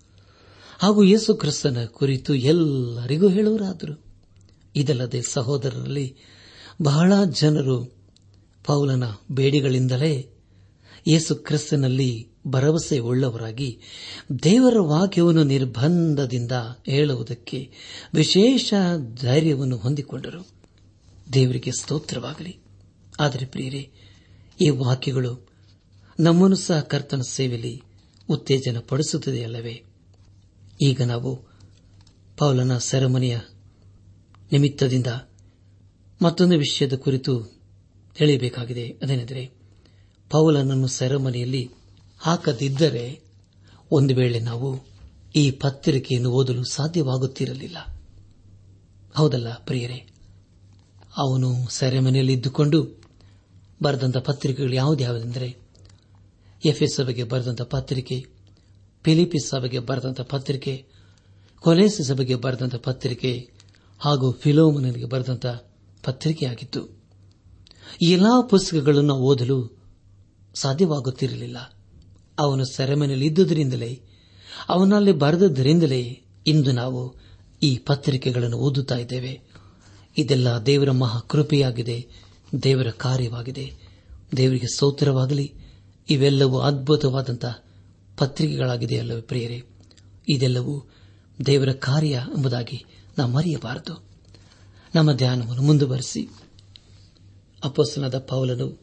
ಹಾಗೂ 0.80 1.04
ಯೇಸು 1.04 1.34
ಕ್ರಿಸ್ತನ 1.34 1.86
ಕುರಿತು 1.86 2.36
ಎಲ್ಲರಿಗೂ 2.36 3.30
ಹೇಳುವರಾದರು 3.30 4.04
ಇದಲ್ಲದೆ 4.76 5.22
ಸಹೋದರರಲ್ಲಿ 5.30 6.16
ಬಹಳ 6.82 7.14
ಜನರು 7.24 7.96
ಪೌಲನ 8.66 9.04
ಬೇಡಿಗಳಿಂದಲೇ 9.32 10.30
ಯೇಸು 11.08 11.36
ಕ್ರಿಸ್ತನಲ್ಲಿ 11.36 12.28
ಭರವಸೆ 12.48 13.00
ಉಳ್ಳವರಾಗಿ 13.00 13.80
ದೇವರ 14.44 14.80
ವಾಕ್ಯವನ್ನು 14.80 15.44
ನಿರ್ಬಂಧದಿಂದ 15.44 16.52
ಹೇಳುವುದಕ್ಕೆ 16.86 17.72
ವಿಶೇಷ 18.14 18.74
ಧೈರ್ಯವನ್ನು 19.22 19.78
ಹೊಂದಿಕೊಂಡರು. 19.78 20.55
ದೇವರಿಗೆ 21.34 21.72
ಸ್ತೋತ್ರವಾಗಲಿ. 21.72 22.58
ಆದರೆ 23.20 23.46
ಪ್ರಿಯರೇ, 23.46 23.92
ಈ 24.62 24.70
ವಾಕ್ಯಗಳು 24.70 25.48
ನಮ್ಮನ್ನು 26.20 26.56
ಸಹ 26.56 26.80
ಕರ್ತನ 26.80 27.22
ಸೇವೆಯಲ್ಲಿ 27.22 27.82
ಉತ್ತೇಜನ 28.30 28.78
ಪಡಿಸುತ್ತದೆಯಲ್ಲವೇ 28.80 29.84
ಈಗ 30.82 31.02
ನಾವು 31.02 31.36
ಪೌಲನ 32.38 32.78
ಸೆರೆಮನೆಯ 32.78 33.38
ನಿಮಿತ್ತದಿಂದ 34.52 35.08
ಮತ್ತೊಂದು 36.22 36.58
ವಿಷಯದ 36.58 36.94
ಕುರಿತು 36.94 37.62
ತಿಳಿಯಬೇಕಾಗಿದೆ. 38.18 38.90
ಅದೇನೆಂದರೆ, 38.90 39.52
ಪೌಲನನ್ನು 40.30 40.88
ಸೆರೆಮನೆಯಲ್ಲಿ 40.88 41.70
ಹಾಕದಿದ್ದರೆ 42.20 43.22
ಒಂದು 43.92 44.16
ವೇಳೆ 44.16 44.40
ನಾವು 44.40 44.80
ಈ 45.36 45.52
ಪತ್ರಿಕೆಯನ್ನು 45.52 46.32
ಓದಲು 46.32 46.64
ಸಾಧ್ಯವಾಗುತ್ತಿರಲಿಲ್ಲ. 46.64 47.78
ಹೌದಲ್ಲ 49.16 49.54
ಪ್ರಿಯರೇ? 49.54 50.15
ಅವನು 51.18 51.68
ಸೆರೆಮನೆಯಲ್ಲಿ 51.70 52.34
ಇದ್ದುಕೊಂಡು 52.34 53.02
ಬರೆದಂತ 53.84 54.18
ಪತ್ರಿಕೆಗಳು 54.18 54.74
ಯಾವುದ್ಯಾವುದೆಂದರೆ 54.74 55.58
ಎಫ್ಎಸ್ 56.66 56.96
ಸಭೆಗೆ 56.96 57.24
ಬರೆದಂತ 57.24 57.62
ಪತ್ರಿಕೆ 57.62 58.26
ಫಿಲಿಪಿಸ್ 59.04 59.48
ಸಭೆಗೆ 59.48 59.80
ಬರೆದಂತ 59.80 60.22
ಪತ್ರಿಕೆ 60.22 60.86
ಕೊಲೇಸ 61.60 62.02
ಸಭೆಗೆ 62.02 62.36
ಬರೆದಂತ 62.36 62.76
ಪತ್ರಿಕೆ 62.76 63.52
ಹಾಗೂ 64.00 64.32
ಫಿಲೋಮನಿಗೆ 64.32 65.06
ಬರೆದಂತ 65.06 65.46
ಪತ್ರಿಕೆಯಾಗಿತ್ತು. 66.04 67.02
ಎಲ್ಲಾ 68.02 68.42
ಪುಸ್ತಕಗಳನ್ನು 68.42 69.16
ಓದಲು 69.16 69.78
ಸಾಧ್ಯವಾಗುತ್ತಿರಲಿಲ್ಲ. 70.56 71.58
ಅವನು 72.40 72.66
ಸೆರೆಮನೆಯಲ್ಲಿ 72.66 73.26
ಇದ್ದುದರಿಂದಲೇ 73.26 74.02
ಅವನಲ್ಲಿ 74.70 75.12
ಬರೆದದ್ದರಿಂದಲೇ 75.12 76.22
ಇಂದು 76.48 76.72
ನಾವು 76.72 77.16
ಈ 77.64 77.78
ಪತ್ರಿಕೆಗಳನ್ನು 77.78 78.58
ಓದುತ್ತಾ 78.58 78.96
ಇದ್ದೇವೆ. 78.96 79.55
ಇದೆಲ್ಲ 80.18 80.48
ದೇವರ 80.66 80.92
ಮಹಾ 80.92 81.20
ಕೃಪೆಯಾಗಿದೆ 81.20 82.08
ದೇವರ 82.64 82.90
ಕಾರ್ಯವಾಗಿದೆ. 82.90 83.74
ದೇವರಿಗೆ 84.38 84.76
ಸ್ತೋತ್ರವಾಗಲಿ. 84.76 85.54
ಇವೆಲ್ಲವೂ 86.10 86.60
ಅದ್ಭುತವಾದಂತಹ 86.60 87.64
ಪತ್ರಿಕೆಗಳಾಗಿದೆ 88.18 89.00
ಅಲ್ಲವೇ 89.00 89.22
ಪ್ರಿಯರೇ. 89.22 89.64
ಇದೆಲ್ಲವೂ 90.30 90.84
ದೇವರ 91.46 91.72
ಕಾರ್ಯ 91.72 92.26
ಎಂಬುದಾಗಿ 92.38 92.86
ನಾವು 93.18 93.32
ಮರೆಯಬಾರದು. 93.32 94.04
ನಮ್ಮ 94.96 95.12
ಧ್ಯಾನವನ್ನು 95.14 95.62
ಮುಂದುವರೆಸಿ. 95.62 96.28
ಅಪಸ್ಸನದ 97.64 98.18
ಪೌಲನು 98.18 98.82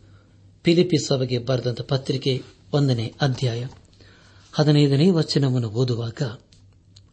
ಪಿಲಿಪಿ 0.62 1.06
ಸಭೆಗೆ 1.06 1.38
ಬರೆದಂತ 1.38 1.80
ಪತ್ರಿಕೆ 1.80 2.42
ಒಂದನೇ 2.72 3.14
ಅಧ್ಯಾಯ 3.20 3.66
ಹದಿನೈದನೇ 4.52 5.10
ವಚನವನ್ನು 5.10 5.68
ಓದುವಾಗ 5.68 6.38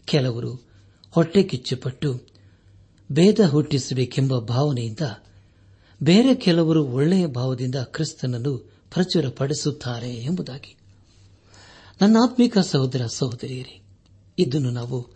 ಕೆಲವರು 0.06 0.54
ಹೊಟ್ಟೆ 1.12 1.44
ಕಿಚ್ಚುಪಟ್ಟು 1.44 2.39
ಭೇದ 3.12 3.40
ಹುಟ್ಟಿಸಬೇಕೆಂಬ 3.50 4.40
ಭಾವನೆಯಿಂದ 4.40 5.00
ಬೇರೆ 6.04 6.36
ಕೆಲವರು 6.36 6.86
ಒಳ್ಳೆಯ 6.86 7.28
ಭಾವದಿಂದ 7.28 7.76
ಕ್ರಿಸ್ತನನ್ನು 7.76 8.58
ಪ್ರಚುರಪಡಿಸುತ್ತಾರೆ 8.94 10.14
ಎಂಬುದಾಗಿ. 10.14 10.76
ನನ್ನ 12.02 12.18
ಆತ್ಮಿಕ 12.24 12.58
ಸಹೋದರ 12.58 13.06
ಸಹೋದರಿಯರೇ, 13.06 13.82
ಇದನ್ನು 14.40 14.70
ನಾವು 14.70 15.08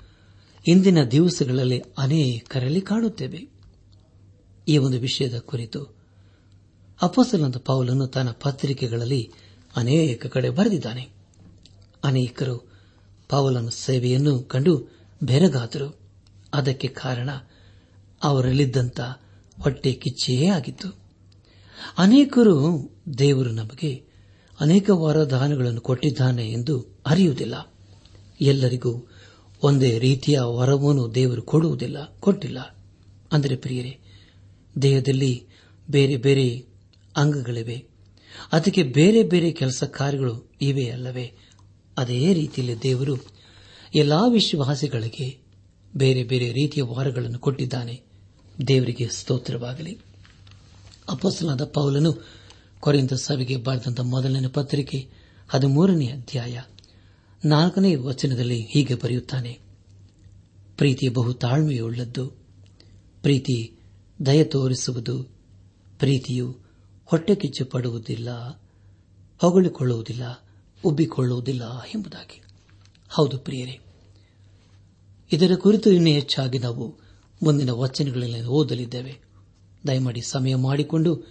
ಇಂದಿನ 0.67 1.03
ದಿವಸಗಳಲ್ಲಿ 1.03 1.81
ಅನೇಕರಲ್ಲಿ 1.97 2.81
ಕಾಣುತ್ತೇವೆ. 2.81 3.47
ಈ 4.67 4.77
ಒಂದು 4.77 4.99
ವಿಷಯದ 4.99 5.39
ಕುರಿತು 5.39 5.95
ಅಪಸಲಂತ 7.01 7.57
ಪೌಲನು 7.57 8.07
ತನ್ನ 8.07 8.31
ಪತ್ರಿಕೆಗಳಲ್ಲಿ 8.31 9.31
ಅನೇಕ 9.75 10.25
ಕಡೆ 10.25 10.49
ಬರೆದಿದ್ದಾನೆ. 10.49 11.09
ಅನೇಕರು 12.03 12.71
ಪೌಲನ 13.29 13.69
ಸೇವೆಯನ್ನು 13.69 14.39
ಕಂಡು 14.39 14.87
ಬೆರಗಾದರು. 15.23 15.99
ಅದಕ್ಕೆ 16.53 16.87
ಕಾರಣ 16.87 17.29
ಅವರಲ್ಲಿದ್ದಂಥ 18.23 18.99
ಹೊಟ್ಟೆ 19.61 19.93
ಕಿಚ್ಚೆಯೇ 19.93 20.47
ಆಗಿತ್ತು. 20.47 20.87
ಅನೇಕರು 21.97 22.89
ದೇವರು 23.17 23.51
ನಮಗೆ 23.51 24.03
ಅನೇಕ 24.59 24.89
ವರದಾನಗಳನ್ನು 24.89 25.81
ಕೊಟ್ಟಿದ್ದಾನೆ 25.81 26.51
ಎಂದು 26.51 27.01
ಅರಿಯುವುದಿಲ್ಲ. 27.05 27.73
ಎಲ್ಲರಿಗೂ 28.41 29.09
ಒಂದೇ 29.63 29.99
ರೀತಿಯ 29.99 30.39
ವರವನ್ನು 30.39 31.15
ದೇವರು 31.15 31.41
ಕೊಡುವುದಿಲ್ಲ, 31.41 32.17
ಕೊಟ್ಟಿಲ್ಲ. 32.19 32.77
ಅಂದರೆ 33.31 33.55
ಪ್ರಿಯರೇ, 33.55 33.99
ದೇಹದಲ್ಲಿ 34.81 35.47
ಬೇರೆ 35.89 36.17
ಬೇರೆ 36.17 36.65
ಅಂಗಗಳಿವೆ. 37.17 37.85
ಅದಕ್ಕೆ 38.51 38.83
ಬೇರೆ 38.83 39.23
ಬೇರೆ 39.23 39.51
ಕೆಲಸ 39.51 39.83
ಕಾರ್ಯಗಳು 39.83 40.51
ಇವೆ 40.61 40.89
ಅಲ್ಲವೇ? 40.89 41.33
ಅದೇ 41.97 42.33
ರೀತಿಯಲ್ಲಿ 42.33 42.83
ದೇವರು 42.83 43.15
ಎಲ್ಲಾ 43.95 44.27
ವಿಶ್ವಾಸಿಗಳಿಗೆ 44.27 45.43
ಬೇರೆ 45.95 46.23
ಬೇರೆ 46.23 46.51
ರೀತಿಯ 46.51 46.83
ವಾರಗಳನ್ನು 46.83 47.39
ಕೊಟ್ಟಿದ್ದಾನೆ. 47.39 48.12
ದೇವರಿಗೆ 48.67 49.09
ಸ್ತೋತ್ರವಾಗಲಿ. 49.09 49.99
ಅಪೋಸಲಾದ 51.09 51.65
ಪೌಲನು 51.65 52.27
ಕೊರಿಂದ 52.79 53.11
ಸಭೆಗೆ 53.11 53.57
ಬರೆದಂತ 53.57 53.99
ಮೊದಲನೇ 53.99 54.47
ಪತ್ರಿಕೆ 54.47 55.09
ಹದಿಮೂರನೇ 55.49 56.07
ಅಧ್ಯಾಯ 56.07 56.61
ನಾಲ್ಕನೇ 57.45 57.95
ವಚನದಲ್ಲಿ 57.95 58.61
ಹೀಗೆ 58.61 58.95
ಬರೆಯುತ್ತಾನೆ. 58.95 59.59
ಪ್ರೀತಿ 60.77 61.07
ಬಹು 61.07 61.33
ತಾಳ್ಮೆಯುಳ್ಳದ್ದು. 61.33 62.27
ಪ್ರೀತಿ 63.21 63.79
ದಯ 64.25 64.43
ತೋರಿಸುವುದು. 64.43 65.23
ಪ್ರೀತಿಯು 65.99 66.57
ಹೊಟ್ಟೆ 67.05 67.35
ಕಿಚ್ಚು 67.35 67.65
ಪಡುವುದಿಲ್ಲ 67.65 68.29
ಹೊಗಳಿಕೊಳ್ಳುವುದಿಲ್ಲ, 69.37 70.43
ಉಬ್ಬಿಕೊಳ್ಳುವುದಿಲ್ಲ 70.85 71.81
ಎಂಬುದಾಗಿ. 71.81 72.41
ಹೌದು 73.09 73.37
ಪ್ರಿಯರೇ, 73.37 73.79
ಇದರ 75.31 75.51
ಕುರಿತು 75.55 75.91
ಇನ್ನೂ 75.91 76.09
ಹೆಚ್ಚಾಗಿ 76.09 76.59
ನಾವು 76.59 77.02
ಮುಂದಿನ 77.43 77.69
ವಚನಗಳಲ್ಲಿ 77.69 78.45
ಓದಲಿದ್ದೇವೆ. 78.45 79.15
ದಯಮಾಡಿ 79.87 80.21
ಸಮಯ 80.21 80.55
ಮಾಡಿಕೊಂಡು 80.55 81.27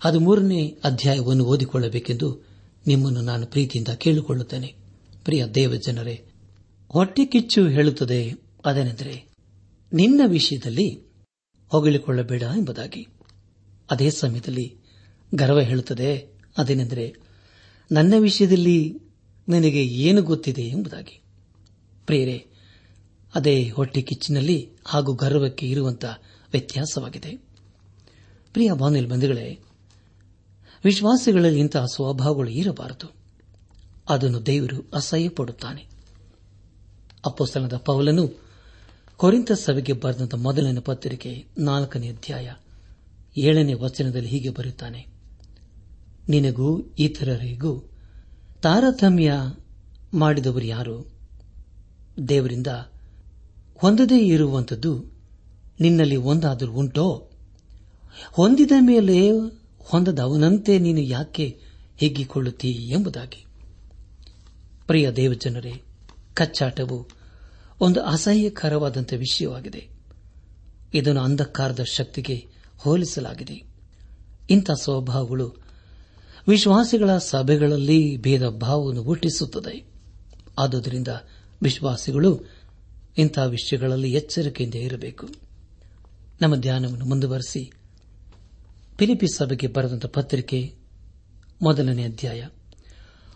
ಹದಿಮೂರನೇ 0.00 0.78
ಅಧ್ಯಾಯವನ್ನು 0.84 1.44
ಓದಿಕೊಳ್ಳಬೇಕೆಂದು 1.44 2.48
ನಿಮ್ಮನ್ನು 2.86 3.20
ನಾನು 3.20 3.46
ಪ್ರೀತಿಯಿಂದ 3.46 3.88
ಕೇಳಿಕೊಳ್ಳುತ್ತೇನೆ. 3.88 4.74
ಪ್ರಿಯ 5.24 5.46
ದೇವಜನರೇ, 5.46 6.24
ಹೊಟ್ಟೆ 6.88 7.24
ಕಿಚ್ಚು 7.24 7.66
ಹೇಳುತ್ತದೆ 7.66 8.32
ಅದೇನೆಂದರೆ 8.64 9.24
ನಿನ್ನ 9.92 10.20
ವಿಷಯದಲ್ಲಿ 10.26 11.02
ಹೊಗಳಿಕೊಳ್ಳಬೇಡ 11.68 12.42
ಎಂಬುದಾಗಿ. 12.42 13.06
ಅದೇ 13.90 14.10
ಸಮಯದಲ್ಲಿ 14.10 14.76
ಗರ್ವ 15.34 15.60
ಹೇಳುತ್ತದೆ 15.60 16.40
ಅದೇನೆಂದರೆ 16.58 17.14
ನನ್ನ 17.92 18.14
ವಿಷಯದಲ್ಲಿ 18.18 18.98
ನನಗೆ 19.48 19.84
ಏನು 19.86 20.22
ಗೊತ್ತಿದೆ 20.22 20.62
ಎಂಬುದಾಗಿ. 20.62 21.22
ಪ್ರೇರೆ 22.06 22.57
ಅದೇ 23.34 23.68
ಹೊಟ್ಟೆ 23.68 24.02
ಕಿಚ್ಚಿನಲ್ಲಿ 24.02 24.70
ಹಾಗೂ 24.86 25.14
ಗರ್ವಕ್ಕೆ 25.14 25.68
ಇರುವಂತಹ 25.68 26.18
ವ್ಯತ್ಯಾಸವಾಗಿದೆ. 26.52 27.36
ಪ್ರಿಯ 28.52 28.72
ಬಾನಿಲ್ 28.72 29.10
ಬಂಧುಗಳೇ 29.10 29.60
ವಿಶ್ವಾಸಿಗಳಲ್ಲಿ 30.84 31.60
ಇಂತಹ 31.60 31.84
ಸ್ವಭಾವಗಳು 31.84 32.50
ಇರಬಾರದು. 32.50 33.12
ಅದನ್ನು 34.08 34.46
ದೇವರು 34.46 34.90
ಅಸಹ್ಯಪಡುತ್ತಾನೆ. 34.94 35.86
ಅಪ್ಪಸ್ತನದ 37.26 37.76
ಪೌಲನು 37.76 38.48
ಕೊರಿಂತ 39.16 39.52
ಸಭೆಗೆ 39.52 39.92
ಬರೆದಂತಹ 39.92 40.38
ಮೊದಲನೇ 40.38 40.80
ಪತ್ರಿಕೆ 40.80 41.46
ನಾಲ್ಕನೇ 41.58 42.08
ಅಧ್ಯಾಯ 42.08 42.52
ಏಳನೇ 43.38 43.74
ವಚನದಲ್ಲಿ 43.74 44.28
ಹೀಗೆ 44.28 44.50
ಬರುತ್ತಾನೆ 44.50 45.06
ನಿನಗೂ 46.28 46.80
ಇತರರಿಗೂ 46.98 47.90
ತಾರತಮ್ಯ 48.62 49.32
ಮಾಡಿದವರು 50.14 50.64
ಯಾರು? 50.64 51.06
ದೇವರಿಂದ 52.28 52.66
ಹೊಂದದೇ 53.78 54.18
ಇರುವಂಥದ್ದು 54.18 55.04
ನಿನ್ನಲ್ಲಿ 55.80 56.16
ಒಂದಾದರೂ 56.16 56.72
ಉಂಟೋ? 56.72 57.30
ಹೊಂದಿದ 58.32 58.72
ಮೇಲೆ 58.80 59.30
ಹೊಂದದ 59.78 60.18
ಅವನಂತೆ 60.18 60.78
ನೀನು 60.78 61.00
ಯಾಕೆ 61.00 61.60
ಹಿಗ್ಗಿಕೊಳ್ಳುತ್ತೀ 61.96 62.68
ಎಂಬುದಾಗಿ. 62.68 63.46
ಪ್ರಿಯ 64.86 65.10
ದೇವಜನರೇ, 65.10 65.82
ಕಚ್ಚಾಟವು 66.34 67.08
ಒಂದು 67.80 68.02
ಅಸಹ್ಯಕರವಾದಂಥ 68.02 69.12
ವಿಷಯವಾಗಿದೆ. 69.12 69.88
ಇದನ್ನು 70.94 71.20
ಅಂಧಕಾರದ 71.20 71.82
ಶಕ್ತಿಗೆ 71.82 72.46
ಹೋಲಿಸಲಾಗಿದೆ. 72.78 73.62
ಇಂಥ 74.50 74.70
ಸ್ವಭಾವಗಳು 74.70 75.54
ವಿಶ್ವಾಸಿಗಳ 76.48 77.18
ಸಭೆಗಳಲ್ಲಿ 77.18 78.16
ಭೇದ 78.16 78.48
ಭಾವವನ್ನು 78.48 79.02
ಹುಟ್ಟಿಸುತ್ತದೆ. 79.02 79.84
ಆದುದರಿಂದ 80.58 81.08
ವಿಶ್ವಾಸಿಗಳು 81.62 82.57
ಇಂತಹ 83.18 83.46
ವಿಷಯಗಳಲ್ಲಿ 83.46 84.12
ಎಚ್ಚರಿಕೆಯಿಂದ 84.12 84.74
ಇರಬೇಕು. 84.74 85.28
ನಮ್ಮ 86.40 86.56
ಧ್ಯಾನವನ್ನು 86.56 87.04
ಮುಂದುವರೆಸಿ 87.04 87.72
ಫಿಲಿಪಿ 88.98 89.26
ಸಭೆಗೆ 89.36 89.66
ಬರೆದಂತಹ 89.66 90.08
ಪತ್ರಿಕೆ 90.08 90.74
ಮೊದಲನೇ 91.62 92.04
ಅಧ್ಯಾಯ 92.04 92.48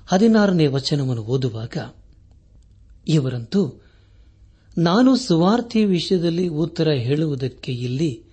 ಹದಿನಾರನೇ 0.06 0.66
ವಚನವನ್ನು 0.66 1.22
ಓದುವಾಗ, 1.22 1.76
ಇವರಂತೂ 3.08 3.82
ನಾನು 4.78 5.16
ಸುವಾರ್ಥಿ 5.16 5.84
ವಿಷಯದಲ್ಲಿ 5.84 6.48
ಉತ್ತರ 6.48 6.88
ಹೇಳುವುದಕ್ಕೆ 6.90 7.72
ಇಲ್ಲಿ 7.72 8.24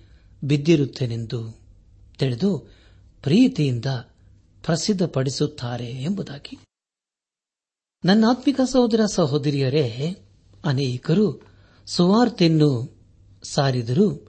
ಬಿದ್ದಿರುತ್ತೇನೆಂದು 0.44 1.60
ತಿಳಿದು 2.18 2.58
ಪ್ರೀತಿಯಿಂದ 3.22 3.86
ಪ್ರಸಿದ್ಧಪಡಿಸುತ್ತಾರೆ 4.64 5.90
ಎಂಬುದಾಗಿ. 5.90 6.58
ನನ್ನ 8.04 8.24
ಆತ್ಮಿಕ 8.30 8.60
ಸಹೋದರ 8.64 9.00
ಸಹೋದರಿಯರೇ 9.06 10.16
ಅನೇಕರು 10.64 11.42
ಸುವಾರ್ತೆಯನ್ನು 11.86 13.00
ಸಾರಿದರೂ 13.42 14.26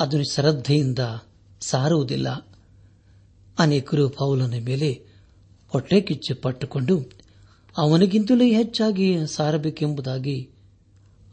ಅದನ್ನು 0.00 0.32
ಶ್ರದ್ಧೆಯಿಂದ 0.32 0.98
ಸಾರುವುದಿಲ್ಲ. 1.60 2.28
ಅನೇಕರು 3.58 4.08
ಪೌಲನ 4.08 4.54
ಮೇಲೆ 4.64 4.92
ಹೊಟ್ಟೆ 5.68 6.00
ಕಿಚ್ಚು 6.00 6.42
ಪಟ್ಟುಕೊಂಡು 6.42 7.12
ಅವನಿಗಿಂತಲೂ 7.78 8.44
ಹೆಚ್ಚಾಗಿ 8.44 9.26
ಸಾರಬೇಕೆಂಬುದಾಗಿ 9.26 10.50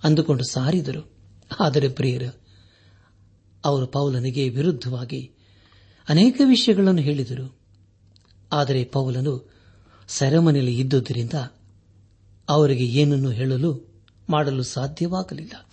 ಅಂದುಕೊಂಡು 0.03 0.43
ಸಾರಿದರು. 0.51 1.11
ಆದರೆ 1.59 1.87
ಪ್ರಿಯರ, 1.87 2.23
ಅವರು 3.65 3.87
ಪೌಲನಿಗೆ 3.87 4.49
ವಿರುದ್ಧವಾಗಿ 4.49 5.31
ಅನೇಕ 6.09 6.41
ವಿಷಯಗಳನ್ನು 6.45 7.01
ಹೇಳಿದರು. 7.01 7.57
ಆದರೆ 8.51 8.83
ಪೌಲನು 8.83 9.51
ಸೆರೆಮನೆಯಲ್ಲಿ 10.07 10.79
ಇದ್ದುದರಿಂದ 10.79 11.33
ಅವರಿಗೆ 12.49 12.85
ಏನನ್ನು 12.85 13.29
ಹೇಳಲು 13.29 13.90
ಮಾಡಲು 14.31 14.63
ಸಾಧ್ಯವಾಗಲಿಲ್ಲ. 14.63 15.69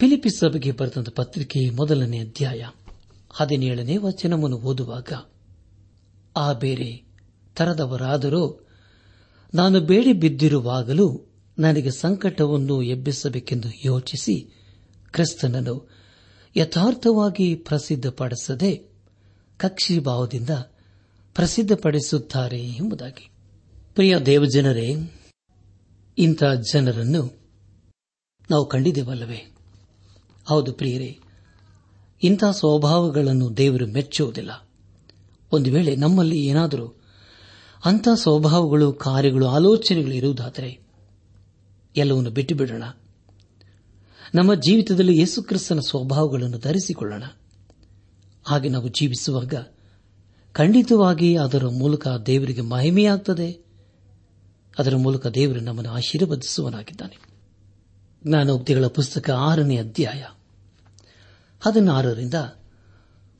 ಫಿಲಿಪಿ 0.00 0.30
ಸಭೆಗೆ 0.30 0.72
ಬರೆದ 0.72 1.08
ಪತ್ರಿಕೆ 1.14 1.70
ಮೊದಲನೇ 1.70 2.18
ಅಧ್ಯಾಯ, 2.18 2.64
ಹದಿನೇಳನೇ 3.30 3.96
ವಚನವನ್ನು 3.96 4.58
ಓದುವಾಗ, 4.58 5.12
ಆ 6.36 6.52
ಬೇರೆ 6.52 7.04
ತರದವರಾದರೂ 7.56 8.66
ನಾನು 9.54 9.80
ಬೇಡಿ 9.80 10.12
ಬಿದ್ದಿರುವಾಗಲೂ 10.12 11.32
ನನಗೆ 11.58 11.90
ಸಂಕಟವನ್ನು 11.90 12.82
ಎಬ್ಬಿಸಬೇಕೆಂದು 12.82 13.68
ಯೋಚಿಸಿ 13.84 14.40
ಕ್ರಿಸ್ತನನ್ನು 15.12 15.90
ಯಥಾರ್ಥವಾಗಿ 16.56 17.54
ಪ್ರಸಿದ್ಧಪಡಿಸದೆ 17.54 18.90
ಕಕ್ಷಿಭಾವದಿಂದ 19.56 20.50
ಪ್ರಸಿದ್ಧಪಡಿಸುತ್ತಾರೆ 21.34 22.60
ಎಂಬುದಾಗಿ. 22.60 23.30
ಪ್ರಿಯ 23.94 24.18
ದೇವಜನರೇ, 24.18 25.20
ಇಂಥ 26.18 26.44
ಜನರನ್ನು 26.72 27.43
ನಾವು 28.50 28.66
ಕಂಡಿದ್ದೇವಲ್ಲವೇ? 28.66 29.54
ಹೌದು 30.44 30.72
ಪ್ರಿಯರೇ 30.72 31.20
ಇಂಥ 32.22 32.44
ಸ್ವಭಾವಗಳನ್ನು 32.44 33.56
ದೇವರು 33.56 33.86
ಮೆಚ್ಚುವುದಿಲ್ಲ. 33.86 34.68
ಒಂದು 35.52 35.72
ವೇಳೆ 35.72 35.96
ನಮ್ಮಲ್ಲಿ 35.96 36.46
ಏನಾದರೂ 36.46 37.00
ಅಂಥ 37.84 38.08
ಸ್ವಭಾವಗಳು, 38.14 38.92
ಕಾರ್ಯಗಳು, 38.92 39.46
ಆಲೋಚನೆಗಳು 39.46 40.14
ಇರುವುದಾದರೆ 40.14 40.80
ಎಲ್ಲವನ್ನು 41.96 42.30
ಬಿಟ್ಟು 42.30 42.54
ಬಿಡೋಣ 42.54 42.82
ನಮ್ಮ 44.34 44.54
ಜೀವಿತದಲ್ಲಿ 44.54 45.18
ಯೇಸುಕ್ರಿಸ್ತನ 45.18 45.80
ಸ್ವಭಾವಗಳನ್ನು 45.80 46.58
ಧರಿಸಿಕೊಳ್ಳೋಣ. 46.58 47.22
ಹಾಗೆ 48.44 48.68
ನಾವು 48.68 48.88
ಜೀವಿಸುವಾಗ 48.88 49.54
ಖಂಡಿತವಾಗಿ 50.52 51.36
ಅದರ 51.36 51.66
ಮೂಲಕ 51.66 52.08
ದೇವರಿಗೆ 52.26 52.60
ಮಹಿಮೆಯಾಗುತ್ತದೆ 52.60 53.64
ಅದರ 54.78 54.96
ಮೂಲಕ 54.96 55.26
ದೇವರು 55.26 55.60
ನಮ್ಮನ್ನು 55.60 55.92
ಆಶೀರ್ವದಿಸುವನಾಗಿದ್ದಾನೆ 55.92 57.33
ಜ್ಞಾನೋಕ್ತಿಗಳ 58.26 58.86
ಪುಸ್ತಕ 58.86 59.30
ಆರನೇ 59.30 59.78
ಅಧ್ಯಾಯ. 59.78 60.24
ಹದಿನಾರರಿಂದ 61.60 62.34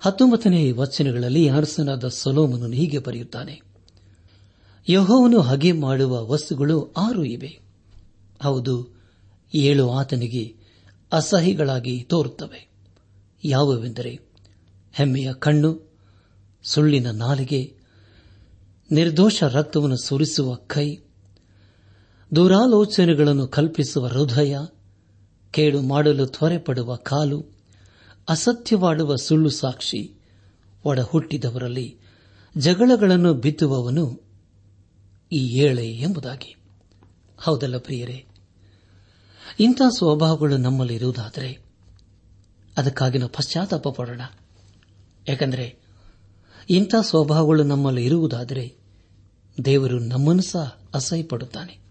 ಹತ್ತೊಂಬತ್ತನೇ 0.00 0.72
ವಚನಗಳಲ್ಲಿ 0.72 1.48
ಅರಸನಾದ 1.48 2.08
ಸೊಲೋಮನು 2.08 2.70
ಹೀಗೆ 2.70 2.98
ಬರೆಯುತ್ತಾನೆ. 2.98 3.60
ಯಹೋವನು 4.88 5.40
ಹಗೆ 5.40 5.72
ಮಾಡುವ 5.72 6.26
ವಸ್ತುಗಳು 6.26 6.92
ಆರು 6.92 7.24
ಇವೆ. 7.24 7.60
ಹೌದು, 8.42 8.88
ಏಳು 9.54 9.90
ಆತನಿಗೆ 9.90 10.56
ಅಸಹಿಗಳಾಗಿ 11.12 12.02
ತೋರುತ್ತವೆ. 12.02 12.68
ಯಾವುವೆಂದರೆ 13.44 14.20
ಹೆಮ್ಮೆಯ 14.92 15.32
ಕಣ್ಣು, 15.32 15.92
ಸುಳ್ಳಿನ 16.64 17.10
ನಾಲಿಗೆ, 17.10 17.74
ನಿರ್ದೋಷ 18.90 19.42
ರಕ್ತವನ್ನು 19.42 19.96
ಸುರಿಸುವ 19.96 20.54
ಕೈ 20.54 20.96
ದುರಾಲೋಚನೆಗಳನ್ನು 22.36 23.46
ಕಲ್ಪಿಸುವ 23.46 24.06
ಹೃದಯ, 24.06 24.56
ಕೇಡು 25.50 25.82
ಮಾಡಲು 25.82 26.26
ತ್ವರೆಪಡುವ 26.26 26.96
ಕಾಲು, 26.96 27.44
ಅಸತ್ಯವಾಡುವ 28.28 29.16
ಸುಳ್ಳು 29.16 29.50
ಸಾಕ್ಷಿ 29.50 30.14
ಒಡ 30.84 31.00
ಹುಟ್ಟಿದವರಲ್ಲಿ 31.00 31.98
ಜಗಳಗಳನ್ನು 32.58 33.34
ಬಿತ್ತುವವನು 33.34 34.22
ಈ 35.32 35.38
ಏಳೆ 35.38 35.90
ಎಂಬುದಾಗಿ. 35.90 36.56
ಹೌದಲ್ಲ 37.38 37.78
ಪ್ರಿಯರೇ? 37.78 38.26
ಇಂಥ 39.60 39.82
ಸ್ವಭಾವಗಳು 39.98 40.56
ನಮ್ಮಲ್ಲಿರುವುದಾದರೆ 40.56 41.58
ಅದಕ್ಕಾಗಿ 42.76 43.18
ನಾವು 43.18 43.30
ಪಶ್ಚಾತ್ತಾಪ 43.30 43.88
ಪಡೋಣ. 43.88 44.20
ಯಾಕಂದರೆ 45.28 45.78
ಇಂಥ 46.70 46.94
ಸ್ವಭಾವಗಳು 47.00 47.62
ನಮ್ಮಲ್ಲಿ 47.62 48.04
ಇರುವುದಾದರೆ 48.04 48.76
ದೇವರು 49.64 49.98
ನಮ್ಮನ್ನು 49.98 50.42
ಸಹ 50.42 50.80
ಅಸಹ್ಯಪಡುತ್ತಾನೆ. 50.94 51.83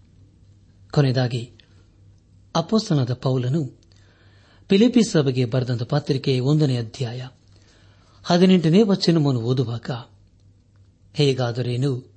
ಕೊನೆಯದಾಗಿ 0.94 1.52
ಅಪೋಸ್ತನದ 2.56 3.12
ಪೌಲನು 3.12 3.80
ಫಿಲಿಪಿ 4.68 5.02
ಸಭೆಗೆ 5.02 5.44
ಬರೆದಂತ 5.44 5.82
ಪತ್ರಿಕೆ 5.82 6.40
ಒಂದನೇ 6.40 6.76
ಅಧ್ಯಾಯ 6.76 7.28
ಹದಿನೆಂಟನೇ 8.24 8.82
ವಚನವನ್ನು 8.82 9.40
ಓದುವಾಗ, 9.40 9.90
ಹೇಗಾದರೇನು, 11.14 12.12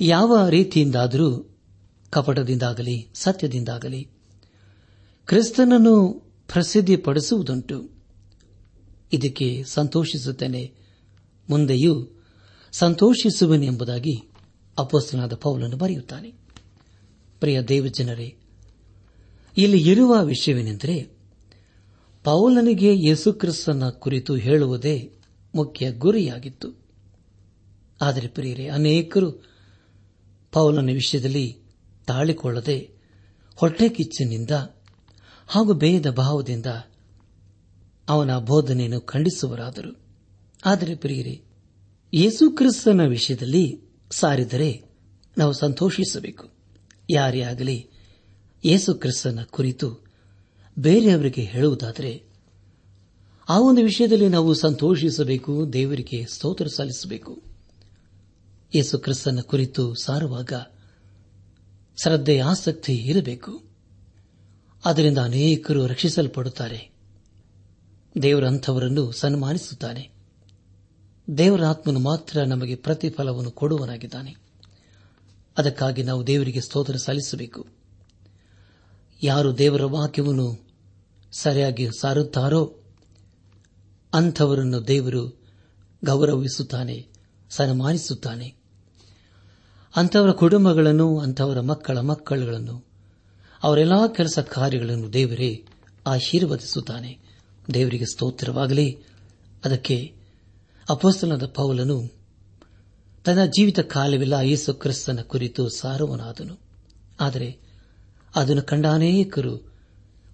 ಯಾವ 0.00 0.48
ರೀತಿಯಿಂದಾದರೂ 0.48 1.58
ಕಪಟದಿಂದಾಗಲಿ, 2.10 3.10
ಸತ್ಯದಿಂದಾಗಲಿ, 3.14 4.08
ಕ್ರಿಸ್ತನನ್ನು 5.26 6.12
ಪ್ರಸಿದ್ಧಿಪಡಿಸುವುದುಂಟು. 6.52 7.90
ಇದಕ್ಕೆ 9.12 9.64
ಸಂತೋಷಿಸುತ್ತೇನೆ. 9.66 10.72
ಮುಂದೆಯೂ 11.50 12.22
ಸಂತೋಷಿಸುವೆನೆಂಬುದಾಗಿ 12.72 14.30
ಅಪೋಸ್ತನಾದ 14.78 15.34
ಪೌಲನ್ನು 15.34 15.76
ಬರೆಯುತ್ತಾನೆ. 15.76 16.49
ಪ್ರಿಯ 17.40 17.62
ದೇವಜನರೇ, 17.62 18.36
ಇಲ್ಲಿ 19.56 19.90
ಇರುವ 19.90 20.24
ವಿಷಯವೇನೆಂದರೆ, 20.24 21.02
ಪೌಲನಿಗೆ 22.24 22.96
ಯೇಸುಕ್ರಿಸ್ತನ 22.96 23.88
ಕುರಿತು 23.88 24.34
ಹೇಳುವುದೇ 24.34 25.12
ಮುಖ್ಯ 25.54 25.92
ಗುರಿಯಾಗಿತ್ತು. 25.92 26.84
ಆದರೆ 28.00 28.28
ಪ್ರಿಯರೇ, 28.28 28.68
ಅನೇಕರು 28.68 29.32
ಪೌಲನ 30.52 30.86
ವಿಷಯದಲ್ಲಿ 30.86 31.58
ತಾಳಿಕೊಳ್ಳದೆ 32.06 32.90
ಹೊಟ್ಟೆ 33.54 33.88
ಕಿಚ್ಚಿನಿಂದ 33.88 34.50
ಹಾಗೂ 35.46 35.74
ಭೇದ 35.74 36.10
ಭಾವದಿಂದ 36.10 36.66
ಅವನ 38.08 38.38
ಬೋಧನೆಯನ್ನು 38.38 39.00
ಖಂಡಿಸುವರಾದರು. 39.00 39.98
ಆದರೆ 40.64 40.94
ಪ್ರಿಯರೇ, 40.94 41.42
ಯೇಸುಕ್ರಿಸ್ತನ 42.14 43.00
ವಿಷಯದಲ್ಲಿ 43.00 43.80
ಸಾರಿದರೆ 44.10 44.84
ನಾವು 45.38 45.52
ಸಂತೋಷಿಸಬೇಕು. 45.52 46.59
ಯಾರೇ 47.10 47.40
ಆಗಲಿ 47.40 47.88
ಯೇಸು 48.64 48.94
ಕ್ರಿಸ್ತನ 48.94 49.38
ಕುರಿತು 49.50 49.98
ಬೇರೆಯವರಿಗೆ 50.78 51.42
ಹೇಳುವುದಾದರೆ, 51.42 52.22
ಆ 53.48 53.60
ಒಂದು 53.60 53.82
ವಿಷಯದಲ್ಲಿ 53.82 54.28
ನಾವು 54.28 54.54
ಸಂತೋಷಿಸಬೇಕು, 54.54 55.72
ದೇವರಿಗೆ 55.72 56.26
ಸ್ತೋತ್ರ 56.32 56.66
ಸಲ್ಲಿಸಬೇಕು. 56.66 57.42
ಯೇಸು 58.74 58.98
ಕ್ರಿಸ್ತನ 58.98 59.40
ಕುರಿತು 59.40 59.94
ಸಾರುವಾಗ 59.94 60.52
ಶ್ರದ್ಧೆ, 62.02 62.38
ಆಸಕ್ತಿ 62.38 62.94
ಇರಬೇಕು. 62.94 63.62
ಅದರಿಂದ 64.84 65.18
ಅನೇಕರು 65.18 65.86
ರಕ್ಷಿಸಲ್ಪಡುತ್ತಾರೆ. 65.86 66.90
ದೇವರಂಥವರನ್ನು 68.22 69.12
ಸನ್ಮಾನಿಸುತ್ತಾನೆ. 69.12 70.10
ದೇವರಾತ್ಮನು 71.38 72.00
ಮಾತ್ರ 72.00 72.42
ನಮಗೆ 72.42 72.74
ಪ್ರತಿಫಲವನ್ನು 72.74 73.50
ಕೊಡುವನಾಗಿದ್ದಾನೆ 73.50 74.49
ಅದಕ್ಕಾಗಿ 75.60 76.02
ನಾವು 76.02 76.26
ದೇವರಿಗೆ 76.26 76.60
ಸ್ತೋತ್ರ 76.60 76.96
ಸಲ್ಲಿಸಬೇಕು. 76.96 77.66
ಯಾರು 79.22 79.58
ದೇವರ 79.58 79.84
ವಾಕ್ಯವನ್ನು 79.84 80.68
ಸರಿಯಾಗಿ 81.32 81.88
ಸಾರುತ್ತಾರೋ 82.00 82.76
ಅಂಥವರನ್ನು 84.14 84.86
ದೇವರು 84.86 85.42
ಗೌರವಿಸುತ್ತಾನೆ, 86.04 87.08
ಸನ್ಮಾನಿಸುತ್ತಾನೆ. 87.50 88.54
ಅಂಥವರ 89.96 90.30
ಕುಟುಂಬಗಳನ್ನು, 90.30 91.18
ಅಂಥವರ 91.18 91.60
ಮಕ್ಕಳ 91.60 91.98
ಮಕ್ಕಳುಗಳನ್ನು, 91.98 92.86
ಅವರೆಲ್ಲಾ 93.62 94.08
ಕೆಲಸ 94.08 94.38
ಕಾರ್ಯಗಳನ್ನು 94.38 95.12
ದೇವರೇ 95.12 95.64
ಆಶೀರ್ವದಿಸುತ್ತಾನೆ. 96.06 97.18
ದೇವರಿಗೆ 97.74 98.04
ಸ್ತೋತ್ರವಾಗಲಿ. 98.06 98.98
ಅದಕ್ಕೆ 99.64 100.14
ಅಪೋಸ್ತನದ 100.90 101.46
ಪೌಲನು 101.46 102.19
ತನ್ನ 103.24 103.44
ಜೀವಿತ 103.44 103.80
ಕಾಲವಿಲ್ಲ 103.80 104.32
ಯೇಸು 104.32 104.74
ಕ್ರಿಸ್ತನ 104.74 105.20
ಕುರಿತು 105.22 105.68
ಸಾರುವನಾದನು. 105.68 106.60
ಆದರೆ 107.20 107.58
ಅದನ್ನು 108.34 108.62
ಕಂಡ 108.62 108.86
ಅನೇಕರು 108.86 109.72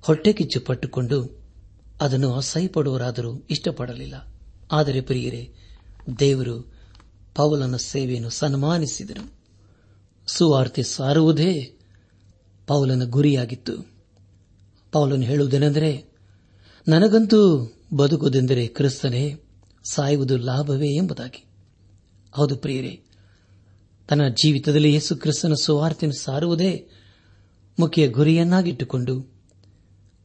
ಹೊಟ್ಟೆ 0.03 0.33
ಕಿಚ್ಚು 0.33 0.61
ಪಟ್ಟುಕೊಂಡು 0.61 1.47
ಅದನ್ನು 2.01 2.35
ಅಸಹ್ಯಪಡುವರಾದರೂ 2.35 3.47
ಇಷ್ಟಪಡಲಿಲ್ಲ. 3.51 4.35
ಆದರೆ 4.73 5.01
ಪ್ರಿಯರೇ, 5.01 5.53
ದೇವರು 6.19 6.73
ಪೌಲನ 7.35 7.77
ಸೇವೆಯನ್ನು 7.77 8.31
ಸನ್ಮಾನಿಸಿದನು. 8.31 9.33
ಸುವಾರ್ತೆ 10.27 10.83
ಸಾರುವುದೇ 10.83 11.79
ಪೌಲನ 12.67 13.05
ಗುರಿಯಾಗಿತ್ತು. 13.05 13.93
ಪೌಲನು 14.93 15.23
ಹೇಳುವುದೇನೆಂದರೆ, 15.23 16.13
ನನಗಂತೂ 16.89 17.73
ಬದುಕುವುದೆಂದರೆ 17.97 18.67
ಕ್ರಿಸ್ತನೇ, 18.67 19.41
ಸಾಯುವುದು 19.85 20.37
ಲಾಭವೇ 20.37 20.89
ಎಂಬುದಾಗಿ. 20.89 21.46
ಹೌದು 22.37 22.57
ಪ್ರಿಯರೇ, 22.57 23.01
ತನ್ನ 24.09 24.29
ಜೀವಿತದಲ್ಲಿ 24.29 24.93
ಯೇಸು 24.93 25.17
ಕ್ರಿಸ್ತನ 25.17 25.55
ಸುವಾರ್ತೆಯನ್ನು 25.55 26.23
ಸಾರುವುದೇ 26.23 26.89
ಮುಖ್ಯ 27.79 28.09
ಗುರಿಯನ್ನಾಗಿಟ್ಟುಕೊಂಡು 28.09 29.21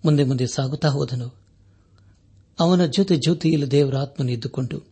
ಮುಂದೆ 0.05 0.23
ಮುಂದೆ 0.23 0.47
ಸಾಗುತ್ತಾ 0.47 0.87
ಹೋದನು. 0.87 1.35
ಅವನ 2.59 2.85
ಜೊತೆ 2.85 3.17
ಜೊತೆಯಲ್ಲಿ 3.17 3.71
ದೇವರ 3.71 3.97
ಆತ್ಮನಿದ್ದುಕೊಂಡು 3.97 4.87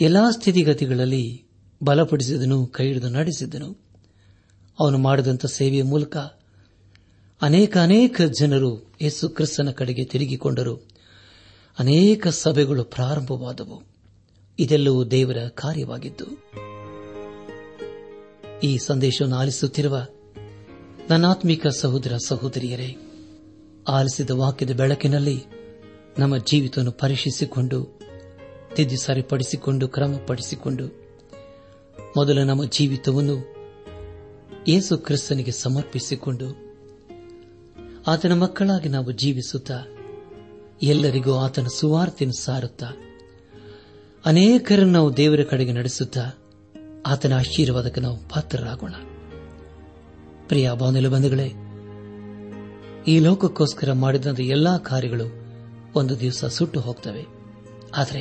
ಎಲ್ಲಾ 0.00 0.30
ಸ್ಥಿತಿಗತಿಗಳಲ್ಲಿ 0.30 1.44
ಬಲಪಡಿಸಿದನು, 1.82 2.66
ಕೈಹಿಡಿದು 2.66 3.08
ನಡೆಸಿದನು. 3.08 3.76
ಅವನು 4.80 4.98
ಮಾಡಿದಂಥ 4.98 5.46
ಸೇವೆಯ 5.46 5.82
ಮೂಲಕ 5.82 6.16
ಅನೇಕ 7.42 7.76
ಅನೇಕ 7.76 8.20
ಜನರು 8.40 8.92
ಯೇಸು 9.02 9.28
ಕ್ರಿಸ್ತನ 9.28 9.70
ಕಡೆಗೆ 9.70 10.04
ತಿರುಗಿಕೊಂಡರು. 10.04 10.76
ಅನೇಕ 11.78 12.28
ಸಭೆಗಳು 12.28 12.84
ಪ್ರಾರಂಭವಾದವು. 12.84 13.93
ಇದೆಲ್ಲವೂ 14.58 15.04
ದೇವರ 15.04 15.36
ಕಾರ್ಯವಾಗಿದ್ದು. 15.48 16.26
ಈ 18.62 18.78
ಸಂದೇಶವನ್ನು 18.78 19.36
ಆಲಿಸುತ್ತಿರುವ 19.36 20.06
ನನ್ನಾತ್ಮಿಕ 21.10 21.66
ಸಹೋದರ 21.66 22.16
ಸಹೋದರಿಯರೇ, 22.26 22.96
ಆಲಿಸಿದ 23.88 24.30
ವಾಕ್ಯದ 24.30 24.70
ಬೆಳಕಿನಲ್ಲಿ 24.70 25.44
ನಮ್ಮ 26.18 26.36
ಜೀವಿತವನ್ನು 26.36 26.92
ಪರೀಕ್ಷಿಸಿಕೊಂಡು 26.92 28.00
ತಿದ್ದಿ 28.76 28.96
ಸರಿಪಡಿಸಿಕೊಂಡು 28.96 29.88
ಕ್ರಮಪಡಿಸಿಕೊಂಡು, 29.88 30.86
ಮೊದಲು 32.16 32.44
ನಮ್ಮ 32.44 32.64
ಜೀವಿತವನ್ನು 32.64 33.54
ಯೇಸು 34.68 34.98
ಕ್ರಿಸ್ತನಿಗೆ 34.98 35.50
ಸಮರ್ಪಿಸಿಕೊಂಡು, 35.50 36.48
ಆತನ 38.06 38.32
ಮಕ್ಕಳಾಗಿ 38.32 38.88
ನಾವು 38.88 39.10
ಜೀವಿಸುತ್ತಾ, 39.12 39.86
ಎಲ್ಲರಿಗೂ 40.82 41.34
ಆತನ 41.34 41.66
ಸುವಾರ್ತೆಯನ್ನು 41.66 42.44
ಸಾರುತ್ತಾ 42.44 42.86
ಅನೇಕರನ್ನು 44.26 44.92
ನಾವು 44.92 45.16
ದೇವರ 45.16 45.40
ಕಡೆಗೆ 45.42 45.72
ನಡೆಸುತ್ತಾ 45.72 46.20
ಆತನ 47.06 47.32
ಆಶೀರ್ವಾದಕ್ಕೆ 47.32 48.00
ನಾವು 48.00 48.16
ಪಾತ್ರರಾಗೋಣ. 48.16 48.94
ಪ್ರಿಯ 50.48 50.72
ಬಾಂಧವ್ಯ 50.72 51.08
ಬಂಧುಗಳೇ, 51.08 51.52
ಈ 53.06 53.18
ಲೋಕಕ್ಕೋಸ್ಕರ 53.18 53.92
ಮಾಡಿದಂಥ 53.92 54.40
ಎಲ್ಲಾ 54.40 54.78
ಕಾರ್ಯಗಳು 54.78 55.24
ಒಂದು 55.94 56.20
ದಿವಸ 56.20 56.44
ಸುಟ್ಟು 56.44 56.80
ಹೋಗ್ತವೆ. 56.80 57.26
ಆದರೆ 57.96 58.20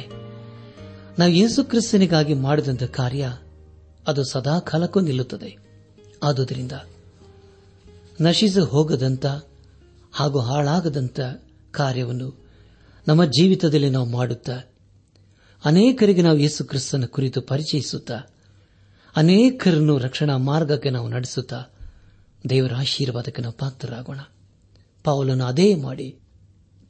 ನಾವು 1.19 1.31
ಯೇಸು 1.31 1.63
ಕ್ರಿಸ್ತನಿಗಾಗಿ 1.63 2.33
ಮಾಡಿದಂಥ 2.33 2.83
ಕಾರ್ಯ 2.83 3.33
ಅದು 4.07 4.23
ಸದಾ 4.23 4.59
ಕಾಲಕ್ಕೂ 4.59 4.99
ನಿಲ್ಲುತ್ತದೆ. 4.99 5.57
ಆದುದರಿಂದ 6.23 6.71
ನಶಿಸಿ 8.21 8.59
ಹೋಗದಂತ 8.59 9.25
ಹಾಗೂ 10.13 10.39
ಹಾಳಾಗದಂತ 10.39 11.19
ಕಾರ್ಯವನ್ನು 11.71 12.45
ನಮ್ಮ 13.07 13.25
ಜೀವಿತದಲ್ಲಿ 13.25 13.89
ನಾವು 13.89 14.05
ಮಾಡುತ್ತಾ 14.05 14.72
ಅನೇಕರಿಗೆ 15.65 16.21
ನಾವು 16.21 16.37
ಯೇಸು 16.37 16.65
ಕ್ರಿಸ್ತನ 16.65 17.05
ಕುರಿತು 17.05 17.41
ಪರಿಚಯಿಸುತ್ತಾ, 17.41 18.21
ಅನೇಕರನ್ನು 19.15 19.97
ರಕ್ಷಣಾ 19.97 20.37
ಮಾರ್ಗಕ್ಕೆ 20.37 20.89
ನಾವು 20.89 21.07
ನಡೆಸುತ್ತಾ, 21.07 21.63
ದೇವರ 22.49 22.73
ಆಶೀರ್ವಾದಕ್ಕೆ 22.73 23.41
ನಾವು 23.41 23.53
ಪಾತ್ರರಾಗೋಣ. 23.57 24.19
ಪೌಲನು 25.03 25.43
ಅದೇ 25.43 25.75
ಮಾಡಿ 25.75 26.19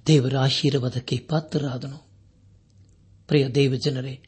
ದೇವರ 0.08 0.38
ಆಶೀರ್ವಾದಕ್ಕೆ 0.38 1.18
ಪಾತ್ರರಾದನು. 1.18 2.08
ಪ್ರಿಯ 3.28 3.48
ದೇವ 3.48 3.76
ಜನರೇ, 3.76 4.22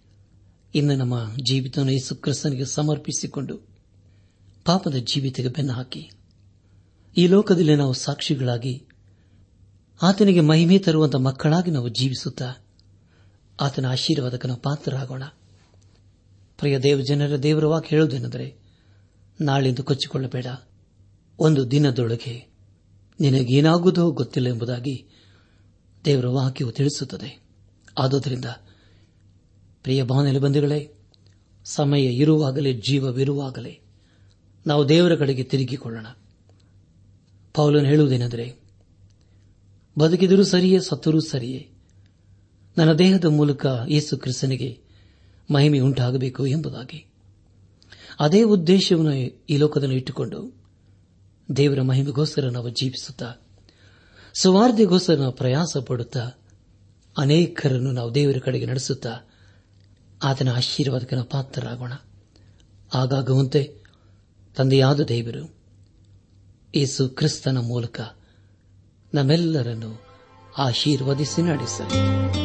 ಇನ್ನು 0.76 0.96
ನಮ್ಮ 0.96 1.32
ಜೀವಿತವನ್ನು 1.50 1.92
ಯೇಸು 1.92 2.16
ಕ್ರಿಸ್ತನಿಗೆ 2.16 2.66
ಸಮರ್ಪಿಸಿಕೊಂಡು 2.66 3.58
ಪಾಪದ 4.66 4.96
ಜೀವಿತಕ್ಕೆ 4.96 5.48
ಬೆನ್ನು 5.48 5.74
ಹಾಕಿ, 5.74 6.12
ಈ 7.18 7.28
ಲೋಕದಲ್ಲಿ 7.28 7.76
ನಾವು 7.76 7.94
ಸಾಕ್ಷಿಗಳಾಗಿ, 7.94 8.84
ಆತನಿಗೆ 10.02 10.40
ಮಹಿಮೆ 10.40 10.78
ತರುವಂತಹ 10.80 11.20
ಮಕ್ಕಳಾಗಿ 11.20 11.72
ನಾವು 11.72 11.90
ಜೀವಿಸುತ್ತಾ 11.90 12.65
ಆತನ 13.60 13.86
ಆಶೀರ್ವಾದಕನ 13.86 14.54
ಪಾತ್ರರಾಗೋಣ. 14.54 15.24
ಪ್ರಿಯ 16.58 16.80
ದೇವ 16.80 17.02
ಜನರ, 17.02 17.38
ದೇವರ 17.38 17.66
ವಾಕ್ 17.66 17.88
ಹೇಳುವುದೇನೆಂದರೆ, 17.88 18.56
ನಾಳೆಂದು 19.42 19.84
ಕೊಚ್ಚಿಕೊಳ್ಳಬೇಡ. 19.84 20.46
ಒಂದು 21.40 21.72
ದಿನದೊಳಗೆ 21.72 22.54
ನಿನಗೇನಾಗುವುದೋ 23.20 24.12
ಗೊತ್ತಿಲ್ಲ 24.12 24.50
ಎಂಬುದಾಗಿ 24.50 25.08
ದೇವರ 26.06 26.28
ವಾಕ್ಯವು 26.28 26.72
ತಿಳಿಸುತ್ತದೆ. 26.72 27.44
ಆದುದರಿಂದ, 27.98 28.46
ಪ್ರಿಯ 29.84 30.04
ಭಾವನೆಯಲ್ಲಿ 30.04 30.42
ಬಂಧುಗಳೇ, 30.42 30.94
ಸಮಯ 31.66 32.04
ಇರುವಾಗಲೇ, 32.04 32.74
ಜೀವವಿರುವಾಗಲೇ, 32.74 33.82
ನಾವು 34.68 34.90
ದೇವರ 34.90 35.16
ಕಡೆಗೆ 35.16 35.44
ತಿರುಗಿಕೊಳ್ಳೋಣ. 35.44 36.08
ಪೌಲನು 37.54 37.88
ಹೇಳುವುದೇನೆಂದರೆ, 37.88 38.60
ಬದುಕಿದರೂ 40.00 40.44
ಸರಿಯೇ, 40.44 40.80
ಸತ್ತರೂ 40.80 41.20
ಸರಿಯೇ 41.20 41.72
ನನ್ನ 42.78 42.94
ದೇಹದ 42.94 43.26
ಮೂಲಕ 43.26 43.66
ಯೇಸು 43.90 44.18
ಕ್ರಿಸ್ತನಿಗೆ 44.18 44.80
ಮಹಿಮೆ 45.52 45.80
ಉಂಟಾಗಬೇಕು 45.80 46.48
ಎಂಬುದಾಗಿ. 46.48 47.06
ಅದೇ 48.20 48.44
ಉದ್ದೇಶವನ್ನು 48.44 49.16
ಈ 49.50 49.58
ಲೋಕದಲ್ಲಿ 49.58 49.96
ಇಟ್ಟುಕೊಂಡು 49.96 50.66
ದೇವರ 51.56 51.82
ಮಹಿಮೆಗೋಸ್ಕರ 51.82 52.50
ನಾವು 52.50 52.70
ಜೀವಿಸುತ್ತಾ 52.70 53.34
ಸುವಾರ್ಧೆಗೋಸ್ಕರ 54.42 55.16
ನಾವು 55.16 55.32
ಪ್ರಯಾಸ 55.32 55.78
ಪಡುತ್ತಾ, 55.78 56.32
ಅನೇಕರನ್ನು 57.18 57.92
ನಾವು 57.92 58.16
ದೇವರ 58.16 58.38
ಕಡೆಗೆ 58.38 58.66
ನಡೆಸುತ್ತಾ, 58.66 59.30
ಆತನ 60.24 60.52
ಆಶೀರ್ವಾದಕ್ಕೆ 60.52 61.16
ನಾವು 61.16 61.30
ಪಾತ್ರರಾಗೋಣ. 61.30 61.94
ಆಗಾಗುವಂತೆ 62.94 63.76
ತಂದೆಯಾದ 64.56 65.02
ದೇವರು 65.02 65.56
ಯೇಸು 66.76 67.10
ಕ್ರಿಸ್ತನ 67.10 67.58
ಮೂಲಕ 67.58 68.02
ನಮ್ಮೆಲ್ಲರನ್ನು 69.14 70.02
ಆಶೀರ್ವದಿಸಿ 70.58 71.42
ನಡೆಸಲಿ. 71.42 72.45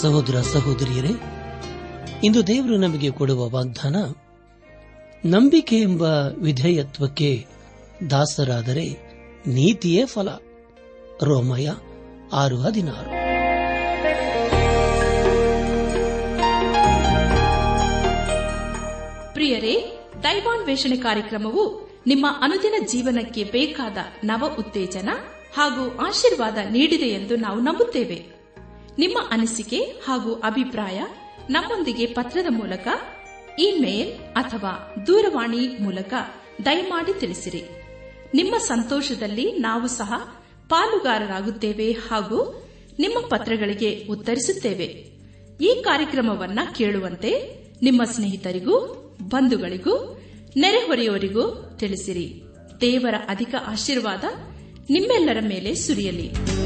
ಸಹೋದರ 0.00 0.40
ಸಹೋದರಿಯರೇ, 0.40 1.10
ಇಂದು 2.24 2.46
ದೇವರು 2.46 2.76
ನಮಗೆ 2.76 3.10
ಕೊಡುವ 3.10 3.48
ವಾಗ್ದಾನ, 3.48 3.96
ನಂಬಿಕೆ 5.24 5.80
ಎಂಬ 5.80 6.02
ವಿಧೇಯತ್ವಕ್ಕೆ 6.38 7.46
ದಾಸರಾದರೆ 8.10 8.88
ನೀತಿಯೇ 9.46 10.06
ಫಲ. 10.06 10.28
ರೋಮಯ 11.22 11.70
ಆರು 12.32 12.60
ಹದಿನಾರು. 12.60 13.10
ಪ್ರಿಯರೇ, 19.34 19.98
ದೈವಾನ್ವೇಷಣೆ 20.22 20.96
ಕಾರ್ಯಕ್ರಮವು 20.96 21.90
ನಿಮ್ಮ 22.06 22.26
ಅನುದಿನ 22.40 22.74
ಜೀವನಕ್ಕೆ 22.88 23.44
ಬೇಕಾದ 23.44 23.96
ನವ 24.24 24.56
ಉತ್ತೇಜನ 24.58 25.08
ಹಾಗೂ 25.56 26.06
ಆಶೀರ್ವಾದ 26.06 26.58
ನೀಡಿದೆ 26.70 27.04
ಎಂದು 27.04 27.36
ನಾವು 27.36 27.60
ನಂಬುತ್ತೇವೆ. 27.60 28.35
ನಿಮ್ಮ 28.98 29.18
ಅನಿಸಿಕೆ 29.30 29.80
ಹಾಗೂ 29.80 30.34
ಅಭಿಪ್ರಾಯ 30.34 31.02
ನಮ್ಮೊಂದಿಗೆ 31.50 32.06
ಪತ್ರದ 32.06 32.46
ಮೂಲಕ 32.48 32.88
ಇಮೇಲ್ 33.58 34.12
ಅಥವಾ 34.18 34.94
ದೂರವಾಣಿ 35.06 35.78
ಮೂಲಕ 35.82 36.14
ದಯಮಾಡಿ 36.64 37.20
ತಿಳಿಸಿರಿ. 37.20 37.64
ನಿಮ್ಮ 38.34 38.58
ಸಂತೋಷದಲ್ಲಿ 38.58 39.52
ನಾವು 39.52 39.86
ಸಹ 39.86 40.12
ಪಾಲುಗಾರರಾಗುತ್ತೇವೆ 40.68 41.92
ಹಾಗೂ 41.92 42.68
ನಿಮ್ಮ 42.98 43.26
ಪತ್ರಗಳಿಗೆ 43.26 44.06
ಉತ್ತರಿಸುತ್ತೇವೆ. 44.10 45.16
ಈ 45.60 45.82
ಕಾರ್ಯಕ್ರಮವನ್ನ 45.84 46.58
ಕೇಳುವಂತೆ 46.78 47.56
ನಿಮ್ಮ 47.82 48.04
ಸ್ನೇಹಿತರಿಗೂ, 48.04 48.78
ಬಂಧುಗಳಿಗೂ, 49.22 50.20
ನೆರೆಹೊರೆಯವರಿಗೂ 50.56 51.76
ತಿಳಿಸಿರಿ. 51.78 52.42
ದೇವರ 52.80 53.14
ಅಧಿಕ 53.28 53.54
ಆಶೀರ್ವಾದ 53.66 54.24
ನಿಮ್ಮೆಲ್ಲರ 54.90 55.38
ಮೇಲೆ 55.48 55.74
ಸುರಿಯಲಿ. 55.74 56.65